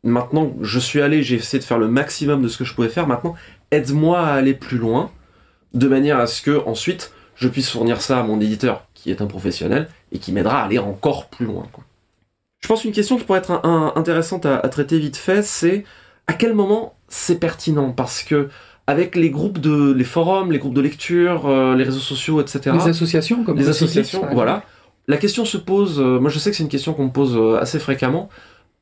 maintenant 0.07 0.53
je 0.63 0.79
suis 0.79 1.01
allé, 1.01 1.23
j'ai 1.23 1.37
essayé 1.37 1.59
de 1.59 1.65
faire 1.65 1.79
le 1.79 1.89
maximum 1.89 2.43
de 2.43 2.49
ce 2.49 2.57
que 2.59 2.65
je 2.65 2.75
pouvais 2.75 2.89
faire. 2.89 3.07
Maintenant, 3.07 3.35
aide-moi 3.71 4.21
à 4.21 4.35
aller 4.35 4.55
plus 4.55 4.79
loin, 4.79 5.11
de 5.75 5.89
manière 5.89 6.19
à 6.19 6.27
ce 6.27 6.41
que 6.43 6.63
ensuite 6.67 7.13
je 7.35 7.49
puisse 7.49 7.71
fournir 7.71 8.01
ça 8.01 8.21
à 8.21 8.23
mon 8.23 8.41
éditeur, 8.41 8.87
qui 8.95 9.11
est 9.11 9.21
un 9.21 9.27
professionnel, 9.27 9.89
et 10.13 10.19
qui 10.19 10.33
m'aidera 10.33 10.63
à 10.63 10.65
aller 10.65 10.79
encore 10.79 11.27
plus 11.29 11.45
loin. 11.47 11.67
quoi. 11.73 11.85
Je 12.61 12.69
pense 12.69 12.83
qu'une 12.83 12.93
question 12.93 13.19
qui 13.19 13.25
pourrait 13.25 13.41
être 13.41 13.51
un- 13.51 13.61
un- 13.65 13.93
intéressante 14.01 14.47
à, 14.47 14.57
à 14.59 14.69
traiter 14.69 14.99
vite 14.99 15.17
fait, 15.17 15.43
c'est 15.43 15.85
à 16.27 16.33
quel 16.33 16.55
moment 16.55 16.95
c'est 17.09 17.39
pertinent? 17.39 17.93
Parce 17.93 18.23
que 18.23 18.49
avec 18.87 19.17
les 19.17 19.31
groupes 19.31 19.59
de, 19.59 19.93
les 19.93 20.05
forums, 20.05 20.51
les 20.53 20.59
groupes 20.59 20.73
de 20.75 20.81
lecture, 20.81 21.47
euh, 21.47 21.75
les 21.75 21.85
réseaux 21.85 21.99
sociaux, 21.99 22.41
etc. 22.41 22.61
Les 22.85 22.89
associations 22.89 23.45
comme 23.45 23.59
les 23.59 23.69
associations, 23.69 24.21
voilà. 24.33 24.63
La 25.09 25.17
question 25.19 25.45
se 25.45 25.57
pose, 25.59 26.01
euh, 26.01 26.19
moi 26.19 26.31
je 26.31 26.39
sais 26.39 26.51
que 26.51 26.57
c'est 26.57 26.63
une 26.63 26.69
question 26.69 26.95
qu'on 26.95 27.05
me 27.07 27.11
pose 27.13 27.37
euh, 27.37 27.61
assez 27.61 27.79
fréquemment, 27.79 28.29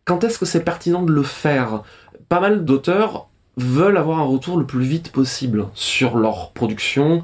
quand 0.05 0.25
est-ce 0.25 0.39
que 0.39 0.47
c'est 0.47 0.65
pertinent 0.65 1.03
de 1.03 1.13
le 1.13 1.23
faire? 1.23 1.83
Pas 2.29 2.41
mal 2.41 2.65
d'auteurs 2.65 3.29
veulent 3.57 3.97
avoir 3.97 4.19
un 4.19 4.25
retour 4.25 4.59
le 4.59 4.67
plus 4.67 4.83
vite 4.85 5.13
possible 5.13 5.67
sur 5.75 6.17
leur 6.17 6.51
production, 6.51 7.23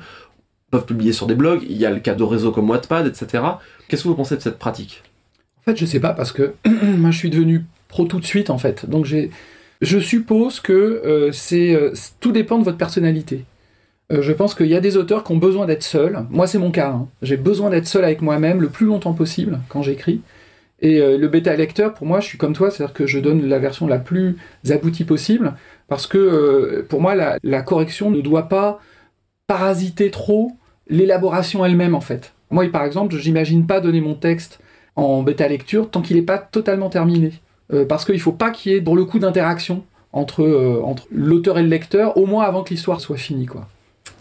peuvent 0.70 0.86
publier 0.86 1.12
sur 1.12 1.26
des 1.26 1.34
blogs, 1.34 1.64
il 1.68 1.76
y 1.76 1.86
a 1.86 1.90
le 1.90 2.00
cas 2.00 2.14
de 2.14 2.22
réseaux 2.22 2.52
comme 2.52 2.70
Wattpad, 2.70 3.06
etc. 3.06 3.42
Qu'est-ce 3.88 4.04
que 4.04 4.08
vous 4.08 4.14
pensez 4.14 4.36
de 4.36 4.40
cette 4.40 4.58
pratique? 4.58 5.02
En 5.60 5.70
fait, 5.70 5.76
je 5.76 5.84
sais 5.84 6.00
pas 6.00 6.12
parce 6.12 6.32
que 6.32 6.54
moi 6.82 7.10
je 7.10 7.18
suis 7.18 7.30
devenu 7.30 7.64
pro 7.88 8.04
tout 8.04 8.20
de 8.20 8.24
suite 8.24 8.50
en 8.50 8.58
fait. 8.58 8.88
Donc 8.88 9.06
je 9.06 9.98
suppose 9.98 10.60
que 10.60 10.72
euh, 10.72 11.32
c'est 11.32 11.74
euh, 11.74 11.92
tout 12.20 12.32
dépend 12.32 12.58
de 12.58 12.64
votre 12.64 12.78
personnalité. 12.78 13.44
Euh, 14.12 14.22
je 14.22 14.32
pense 14.32 14.54
qu'il 14.54 14.66
y 14.66 14.74
a 14.74 14.80
des 14.80 14.96
auteurs 14.96 15.24
qui 15.24 15.32
ont 15.32 15.36
besoin 15.38 15.66
d'être 15.66 15.82
seuls. 15.84 16.24
Moi, 16.30 16.46
c'est 16.46 16.58
mon 16.58 16.70
cas. 16.70 16.90
hein. 16.90 17.08
J'ai 17.22 17.36
besoin 17.36 17.70
d'être 17.70 17.86
seul 17.86 18.04
avec 18.04 18.22
moi-même 18.22 18.60
le 18.60 18.68
plus 18.68 18.86
longtemps 18.86 19.12
possible 19.12 19.60
quand 19.68 19.82
j'écris. 19.82 20.20
Et 20.82 21.00
euh, 21.00 21.18
le 21.18 21.28
bêta 21.28 21.54
lecteur, 21.56 21.94
pour 21.94 22.06
moi, 22.06 22.20
je 22.20 22.26
suis 22.26 22.38
comme 22.38 22.54
toi, 22.54 22.70
c'est-à-dire 22.70 22.94
que 22.94 23.06
je 23.06 23.18
donne 23.18 23.46
la 23.46 23.58
version 23.58 23.86
la 23.86 23.98
plus 23.98 24.36
aboutie 24.68 25.04
possible, 25.04 25.54
parce 25.88 26.06
que 26.06 26.18
euh, 26.18 26.86
pour 26.88 27.00
moi, 27.00 27.14
la, 27.14 27.62
correction 27.62 28.10
ne 28.10 28.20
doit 28.20 28.48
pas 28.48 28.80
parasiter 29.46 30.10
trop 30.10 30.52
l'élaboration 30.88 31.64
elle-même, 31.64 31.94
en 31.94 32.00
fait. 32.00 32.32
Moi, 32.50 32.66
par 32.68 32.84
exemple, 32.84 33.14
j'imagine 33.16 33.66
pas 33.66 33.80
donner 33.80 34.00
mon 34.00 34.14
texte 34.14 34.60
en 34.96 35.22
bêta 35.22 35.46
lecture 35.48 35.90
tant 35.90 36.02
qu'il 36.02 36.16
n'est 36.16 36.22
pas 36.22 36.38
totalement 36.38 36.88
terminé. 36.88 37.32
Euh, 37.72 37.84
parce 37.84 38.04
qu'il 38.04 38.16
ne 38.16 38.20
faut 38.20 38.32
pas 38.32 38.50
qu'il 38.50 38.72
y 38.72 38.74
ait, 38.74 38.80
pour 38.80 38.96
le 38.96 39.04
coup, 39.04 39.18
d'interaction 39.18 39.84
entre, 40.12 40.80
entre 40.82 41.06
l'auteur 41.12 41.58
et 41.58 41.62
le 41.62 41.68
lecteur, 41.68 42.16
au 42.16 42.26
moins 42.26 42.44
avant 42.44 42.64
que 42.64 42.70
l'histoire 42.70 43.00
soit 43.00 43.16
finie, 43.16 43.46
quoi. 43.46 43.68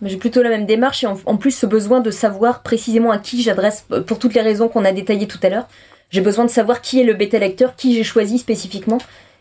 J'ai 0.01 0.17
plutôt 0.17 0.41
la 0.41 0.49
même 0.49 0.65
démarche 0.65 1.03
et 1.03 1.07
en, 1.07 1.37
plus 1.37 1.51
ce 1.51 1.65
besoin 1.65 1.99
de 1.99 2.11
savoir 2.11 2.61
précisément 2.61 3.11
à 3.11 3.17
qui 3.17 3.41
j'adresse, 3.41 3.85
pour 4.07 4.17
toutes 4.17 4.33
les 4.33 4.41
raisons 4.41 4.69
qu'on 4.69 4.85
a 4.85 4.91
détaillées 4.91 5.27
tout 5.27 5.39
à 5.43 5.49
l'heure. 5.49 5.67
J'ai 6.09 6.21
besoin 6.21 6.45
de 6.45 6.49
savoir 6.49 6.81
qui 6.81 6.99
est 6.99 7.03
le 7.03 7.13
bêta 7.13 7.39
lecteur, 7.39 7.75
qui 7.75 7.95
j'ai 7.95 8.03
choisi 8.03 8.37
spécifiquement. 8.37 8.97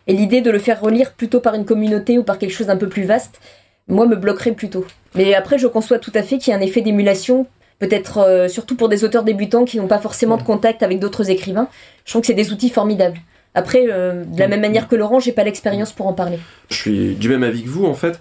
Et 0.06 0.12
l'idée 0.12 0.40
de 0.40 0.50
le 0.50 0.58
faire 0.58 0.80
relire 0.80 1.12
plutôt 1.12 1.40
par 1.40 1.54
une 1.54 1.64
communauté 1.64 2.18
ou 2.18 2.22
par 2.22 2.38
quelque 2.38 2.52
chose 2.52 2.68
d'un 2.68 2.76
peu 2.76 2.88
plus 2.88 3.04
vaste, 3.04 3.40
moi 3.88 4.06
me 4.06 4.16
bloquerait 4.16 4.52
plutôt. 4.52 4.86
Mais 5.14 5.34
après, 5.34 5.58
je 5.58 5.66
conçois 5.66 5.98
tout 5.98 6.12
à 6.14 6.22
fait 6.22 6.38
qu'il 6.38 6.50
y 6.50 6.54
a 6.54 6.58
un 6.58 6.62
effet 6.62 6.80
d'émulation, 6.80 7.46
peut-être 7.78 8.18
euh, 8.18 8.48
surtout 8.48 8.76
pour 8.76 8.88
des 8.88 9.04
auteurs 9.04 9.24
débutants 9.24 9.64
qui 9.64 9.78
n'ont 9.78 9.86
pas 9.86 9.98
forcément 9.98 10.36
de 10.36 10.42
contact 10.42 10.82
avec 10.82 10.98
d'autres 10.98 11.30
écrivains. 11.30 11.68
Je 12.04 12.12
trouve 12.12 12.22
que 12.22 12.26
c'est 12.26 12.34
des 12.34 12.52
outils 12.52 12.70
formidables. 12.70 13.18
Après, 13.54 13.86
euh, 13.88 14.24
de 14.24 14.38
la 14.38 14.48
même 14.48 14.60
manière 14.60 14.88
que 14.88 14.96
Laurent, 14.96 15.20
j'ai 15.20 15.32
pas 15.32 15.44
l'expérience 15.44 15.92
pour 15.92 16.06
en 16.06 16.12
parler. 16.12 16.38
Je 16.70 16.76
suis 16.76 17.14
du 17.14 17.28
même 17.28 17.42
avis 17.42 17.62
que 17.62 17.68
vous, 17.68 17.86
en 17.86 17.94
fait. 17.94 18.20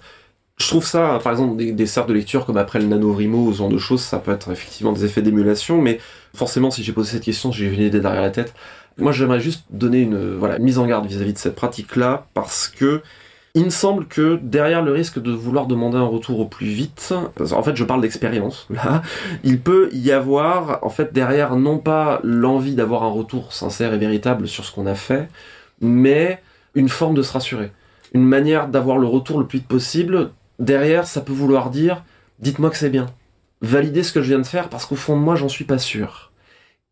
Je 0.60 0.66
trouve 0.66 0.84
ça, 0.84 1.20
par 1.22 1.32
exemple, 1.32 1.56
des, 1.56 1.72
des 1.72 1.86
cercles 1.86 2.10
de 2.10 2.14
lecture 2.14 2.44
comme 2.44 2.56
après 2.56 2.80
le 2.80 2.86
nanovrimo 2.86 3.46
ou 3.46 3.52
ce 3.52 3.58
genre 3.58 3.68
de 3.68 3.78
choses, 3.78 4.02
ça 4.02 4.18
peut 4.18 4.32
être 4.32 4.50
effectivement 4.50 4.92
des 4.92 5.04
effets 5.04 5.22
d'émulation, 5.22 5.80
mais 5.80 6.00
forcément, 6.34 6.70
si 6.70 6.82
j'ai 6.82 6.92
posé 6.92 7.12
cette 7.12 7.22
question, 7.22 7.52
j'ai 7.52 7.66
une 7.66 7.80
idée 7.80 8.00
derrière 8.00 8.22
la 8.22 8.30
tête. 8.30 8.54
Moi, 8.98 9.12
j'aimerais 9.12 9.38
juste 9.38 9.64
donner 9.70 10.00
une, 10.00 10.36
voilà, 10.36 10.56
une 10.56 10.64
mise 10.64 10.78
en 10.78 10.86
garde 10.86 11.06
vis-à-vis 11.06 11.32
de 11.32 11.38
cette 11.38 11.54
pratique-là, 11.54 12.26
parce 12.34 12.66
que 12.66 13.02
il 13.54 13.64
me 13.64 13.70
semble 13.70 14.06
que 14.06 14.38
derrière 14.42 14.82
le 14.82 14.92
risque 14.92 15.20
de 15.20 15.32
vouloir 15.32 15.66
demander 15.66 15.96
un 15.96 16.04
retour 16.04 16.38
au 16.40 16.44
plus 16.44 16.66
vite, 16.66 17.14
en 17.52 17.62
fait, 17.62 17.76
je 17.76 17.84
parle 17.84 18.00
d'expérience, 18.00 18.66
là, 18.68 19.02
il 19.44 19.60
peut 19.60 19.88
y 19.92 20.10
avoir, 20.10 20.80
en 20.82 20.90
fait, 20.90 21.12
derrière, 21.12 21.56
non 21.56 21.78
pas 21.78 22.20
l'envie 22.24 22.74
d'avoir 22.74 23.04
un 23.04 23.10
retour 23.10 23.52
sincère 23.52 23.94
et 23.94 23.98
véritable 23.98 24.48
sur 24.48 24.64
ce 24.64 24.72
qu'on 24.72 24.86
a 24.86 24.94
fait, 24.94 25.28
mais 25.80 26.40
une 26.74 26.88
forme 26.88 27.14
de 27.14 27.22
se 27.22 27.32
rassurer. 27.32 27.70
Une 28.12 28.24
manière 28.24 28.68
d'avoir 28.68 28.98
le 28.98 29.06
retour 29.06 29.38
le 29.38 29.46
plus 29.46 29.58
vite 29.60 29.68
possible. 29.68 30.30
Derrière, 30.58 31.06
ça 31.06 31.20
peut 31.20 31.32
vouloir 31.32 31.70
dire, 31.70 32.04
dites-moi 32.40 32.70
que 32.70 32.76
c'est 32.76 32.90
bien. 32.90 33.06
Validez 33.60 34.02
ce 34.02 34.12
que 34.12 34.22
je 34.22 34.28
viens 34.28 34.38
de 34.38 34.46
faire 34.46 34.68
parce 34.68 34.86
qu'au 34.86 34.96
fond 34.96 35.16
de 35.16 35.22
moi, 35.22 35.36
j'en 35.36 35.48
suis 35.48 35.64
pas 35.64 35.78
sûr. 35.78 36.32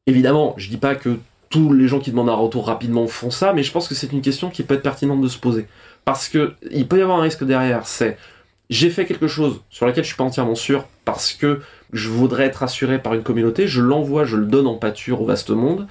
Évidemment, 0.06 0.54
je 0.56 0.68
dis 0.68 0.76
pas 0.76 0.94
que 0.94 1.18
tous 1.50 1.72
les 1.72 1.88
gens 1.88 2.00
qui 2.00 2.10
demandent 2.10 2.28
un 2.28 2.34
retour 2.34 2.66
rapidement 2.66 3.06
font 3.06 3.30
ça, 3.30 3.52
mais 3.52 3.62
je 3.62 3.72
pense 3.72 3.88
que 3.88 3.94
c'est 3.94 4.12
une 4.12 4.20
question 4.20 4.50
qui 4.50 4.62
peut 4.62 4.74
être 4.74 4.82
pertinente 4.82 5.20
de 5.20 5.28
se 5.28 5.38
poser. 5.38 5.66
Parce 6.04 6.28
que 6.28 6.54
il 6.70 6.86
peut 6.86 6.98
y 6.98 7.02
avoir 7.02 7.18
un 7.18 7.22
risque 7.22 7.44
derrière, 7.44 7.86
c'est 7.86 8.16
j'ai 8.68 8.90
fait 8.90 9.06
quelque 9.06 9.28
chose 9.28 9.60
sur 9.70 9.86
laquelle 9.86 10.04
je 10.04 10.08
suis 10.08 10.16
pas 10.16 10.24
entièrement 10.24 10.54
sûr 10.54 10.86
parce 11.04 11.32
que 11.32 11.60
je 11.92 12.08
voudrais 12.08 12.44
être 12.44 12.62
assuré 12.62 13.00
par 13.00 13.14
une 13.14 13.22
communauté, 13.22 13.68
je 13.68 13.80
l'envoie, 13.80 14.24
je 14.24 14.36
le 14.36 14.46
donne 14.46 14.66
en 14.66 14.74
pâture 14.74 15.22
au 15.22 15.24
vaste 15.24 15.50
monde, 15.50 15.86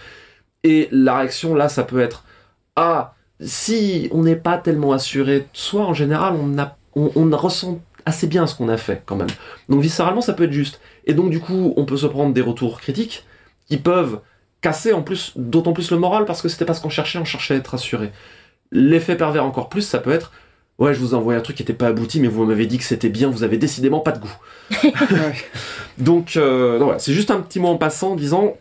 et 0.63 0.89
la 0.91 1.17
réaction 1.17 1.55
là, 1.55 1.69
ça 1.69 1.83
peut 1.83 1.99
être 1.99 2.25
ah 2.75 3.13
si 3.39 4.09
on 4.11 4.23
n'est 4.23 4.35
pas 4.35 4.57
tellement 4.57 4.93
assuré, 4.93 5.47
soit 5.53 5.85
en 5.85 5.93
général 5.93 6.35
on, 6.35 6.57
a, 6.57 6.77
on, 6.95 7.11
on 7.15 7.29
ressent 7.37 7.79
assez 8.05 8.27
bien 8.27 8.47
ce 8.47 8.55
qu'on 8.55 8.69
a 8.69 8.77
fait 8.77 9.01
quand 9.05 9.15
même. 9.15 9.29
Donc 9.69 9.81
viscéralement 9.81 10.21
ça 10.21 10.33
peut 10.33 10.43
être 10.43 10.51
juste. 10.51 10.79
Et 11.05 11.13
donc 11.13 11.29
du 11.29 11.39
coup 11.39 11.73
on 11.75 11.85
peut 11.85 11.97
se 11.97 12.07
prendre 12.07 12.33
des 12.33 12.41
retours 12.41 12.79
critiques 12.79 13.25
qui 13.67 13.77
peuvent 13.77 14.19
casser 14.61 14.93
en 14.93 15.01
plus, 15.01 15.33
d'autant 15.35 15.73
plus 15.73 15.91
le 15.91 15.97
moral 15.97 16.25
parce 16.25 16.41
que 16.41 16.49
c'était 16.49 16.65
pas 16.65 16.73
ce 16.73 16.81
qu'on 16.81 16.89
cherchait, 16.89 17.19
on 17.19 17.25
cherchait 17.25 17.55
à 17.55 17.57
être 17.57 17.73
assuré. 17.75 18.11
L'effet 18.71 19.15
pervers 19.15 19.45
encore 19.45 19.69
plus, 19.69 19.81
ça 19.81 19.99
peut 19.99 20.11
être 20.11 20.31
Ouais, 20.77 20.93
je 20.93 20.99
vous 20.99 21.11
ai 21.11 21.13
envoyé 21.13 21.39
un 21.39 21.41
truc 21.41 21.55
qui 21.55 21.63
était 21.63 21.73
pas 21.73 21.87
abouti, 21.87 22.19
mais 22.19 22.27
vous 22.27 22.43
m'avez 22.43 22.65
dit 22.65 22.77
que 22.77 22.83
c'était 22.83 23.09
bien, 23.09 23.29
vous 23.29 23.43
avez 23.43 23.57
décidément 23.57 24.01
pas 24.01 24.11
de 24.11 24.19
goût. 24.19 24.37
donc, 25.97 26.35
euh, 26.35 26.73
donc 26.73 26.83
voilà, 26.83 26.99
c'est 26.99 27.13
juste 27.13 27.31
un 27.31 27.39
petit 27.39 27.59
mot 27.59 27.69
en 27.69 27.77
passant 27.77 28.11
en 28.11 28.15
disant 28.15 28.57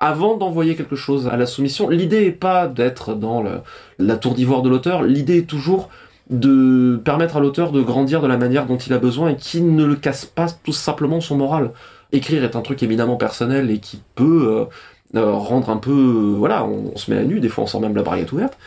avant 0.00 0.36
d'envoyer 0.36 0.76
quelque 0.76 0.94
chose 0.94 1.26
à 1.26 1.36
la 1.36 1.46
soumission, 1.46 1.88
l'idée 1.88 2.26
est 2.26 2.32
pas 2.32 2.68
d'être 2.68 3.14
dans 3.14 3.42
le, 3.42 3.60
la 3.98 4.16
tour 4.16 4.34
d'ivoire 4.34 4.62
de 4.62 4.68
l'auteur, 4.68 5.02
l'idée 5.02 5.38
est 5.38 5.48
toujours 5.48 5.88
de 6.30 7.00
permettre 7.04 7.36
à 7.36 7.40
l'auteur 7.40 7.72
de 7.72 7.80
grandir 7.80 8.20
de 8.20 8.26
la 8.26 8.36
manière 8.36 8.66
dont 8.66 8.76
il 8.76 8.92
a 8.92 8.98
besoin 8.98 9.30
et 9.30 9.36
qui 9.36 9.62
ne 9.62 9.84
le 9.84 9.96
casse 9.96 10.26
pas 10.26 10.46
tout 10.62 10.72
simplement 10.72 11.20
son 11.20 11.36
moral. 11.36 11.72
Écrire 12.12 12.44
est 12.44 12.56
un 12.56 12.60
truc 12.60 12.82
éminemment 12.82 13.16
personnel 13.16 13.70
et 13.70 13.78
qui 13.78 14.02
peut 14.14 14.68
euh, 15.14 15.18
euh, 15.18 15.32
rendre 15.32 15.70
un 15.70 15.78
peu... 15.78 15.90
euh, 15.90 16.34
voilà, 16.36 16.64
on, 16.64 16.96
se 16.96 17.10
met 17.10 17.18
à 17.18 17.24
nu, 17.24 17.40
des 17.40 17.48
fois 17.48 17.64
on 17.64 17.66
sent 17.66 17.80
même 17.80 17.96
la 17.96 18.02
barrière 18.02 18.32
ouverte. 18.32 18.58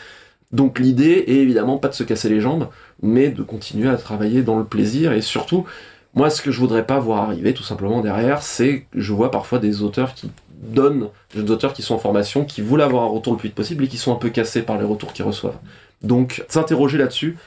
Donc 0.51 0.79
l'idée 0.79 1.23
est 1.27 1.35
évidemment 1.35 1.77
pas 1.77 1.87
de 1.87 1.93
se 1.93 2.03
casser 2.03 2.29
les 2.29 2.41
jambes, 2.41 2.67
mais 3.01 3.29
de 3.29 3.43
continuer 3.43 3.89
à 3.89 3.95
travailler 3.95 4.41
dans 4.41 4.57
le 4.57 4.65
plaisir 4.65 5.13
et 5.13 5.21
surtout, 5.21 5.65
moi 6.13 6.29
ce 6.29 6.41
que 6.41 6.51
je 6.51 6.59
voudrais 6.59 6.85
pas 6.85 6.99
voir 6.99 7.23
arriver 7.23 7.53
tout 7.53 7.63
simplement 7.63 8.01
derrière, 8.01 8.41
c'est 8.41 8.81
que 8.91 8.99
je 8.99 9.13
vois 9.13 9.31
parfois 9.31 9.59
des 9.59 9.81
auteurs 9.81 10.13
qui 10.13 10.29
donnent, 10.61 11.09
des 11.35 11.49
auteurs 11.51 11.73
qui 11.73 11.81
sont 11.81 11.95
en 11.95 11.99
formation, 11.99 12.45
qui 12.45 12.61
voulaient 12.61 12.83
avoir 12.83 13.03
un 13.03 13.07
retour 13.07 13.33
le 13.33 13.39
plus 13.39 13.49
vite 13.49 13.55
possible 13.55 13.83
et 13.83 13.87
qui 13.87 13.97
sont 13.97 14.13
un 14.13 14.17
peu 14.17 14.29
cassés 14.29 14.61
par 14.61 14.77
les 14.77 14.85
retours 14.85 15.13
qu'ils 15.13 15.25
reçoivent. 15.25 15.57
Donc 16.01 16.43
s'interroger 16.47 16.97
là-dessus, 16.97 17.37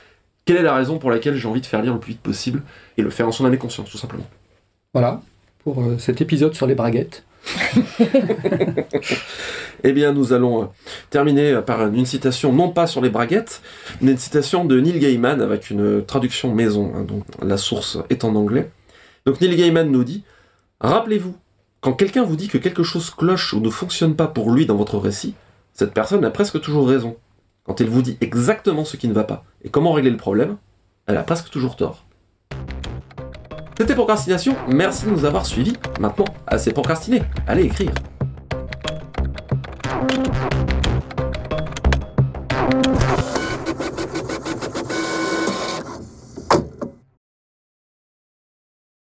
quelle 0.45 0.57
est 0.57 0.63
la 0.63 0.75
raison 0.75 0.99
pour 0.99 1.11
laquelle 1.11 1.37
j'ai 1.37 1.49
envie 1.49 1.61
de 1.61 1.67
faire 1.67 1.83
lire 1.83 1.95
le 1.95 2.01
plus 2.01 2.13
vite 2.13 2.21
possible 2.21 2.63
et 2.99 3.03
le 3.03 3.11
faire 3.11 3.27
en 3.27 3.33
son 3.33 3.45
âme 3.47 3.55
et 3.55 3.59
conscience 3.59 3.91
tout 3.91 3.99
simplement. 3.99 4.27
Voilà, 4.93 5.23
pour 5.63 5.83
euh, 5.83 5.97
cet 5.99 6.21
épisode 6.21 6.55
sur 6.55 6.67
les 6.67 6.75
braguettes. 6.75 7.25
Eh 9.87 9.93
bien, 9.93 10.15
nous 10.15 10.33
allons 10.33 10.63
euh, 10.63 10.67
terminer 11.11 11.61
par 11.61 11.87
une 11.87 12.07
citation, 12.07 12.55
non 12.55 12.71
pas 12.71 12.87
sur 12.87 13.03
les 13.03 13.11
braguettes, 13.11 13.61
mais 14.01 14.13
une 14.13 14.19
citation 14.19 14.65
de 14.65 14.81
Neil 14.81 14.99
Gaiman 14.99 15.43
avec 15.43 15.69
une 15.69 16.03
traduction 16.03 16.55
maison, 16.55 16.91
hein, 16.97 17.03
donc 17.03 17.25
la 17.43 17.59
source 17.59 17.99
est 18.09 18.25
en 18.25 18.35
anglais. 18.35 18.71
Donc 19.27 19.43
Neil 19.43 19.55
Gaiman 19.57 19.91
nous 19.91 20.03
dit 20.03 20.25
Rappelez-vous, 20.81 21.35
quand 21.85 21.93
quelqu'un 21.93 22.25
vous 22.25 22.37
dit 22.37 22.49
que 22.49 22.57
quelque 22.57 22.83
chose 22.83 23.11
cloche 23.11 23.53
ou 23.53 23.61
ne 23.61 23.69
fonctionne 23.69 24.17
pas 24.17 24.27
pour 24.27 24.51
lui 24.51 24.65
dans 24.65 24.75
votre 24.75 24.97
récit, 24.97 25.35
cette 25.75 25.93
personne 25.93 26.25
a 26.25 26.31
presque 26.31 26.59
toujours 26.63 26.89
raison. 26.89 27.19
Quand 27.63 27.79
elle 27.79 27.91
vous 27.91 28.01
dit 28.01 28.17
exactement 28.23 28.87
ce 28.87 28.97
qui 28.97 29.07
ne 29.07 29.13
va 29.13 29.25
pas 29.25 29.45
et 29.63 29.69
comment 29.69 29.93
régler 29.93 30.11
le 30.11 30.17
problème, 30.17 30.57
elle 31.07 31.19
a 31.19 31.23
presque 31.23 31.51
toujours 31.51 31.77
tort. 31.77 32.07
C'était 33.77 33.95
Procrastination, 33.95 34.57
merci 34.67 35.05
de 35.05 35.11
nous 35.11 35.27
avoir 35.27 35.45
suivis. 35.45 35.75
Maintenant, 36.01 36.25
assez 36.47 36.73
procrastiné, 36.73 37.23
allez 37.47 37.65
écrire. 37.65 37.93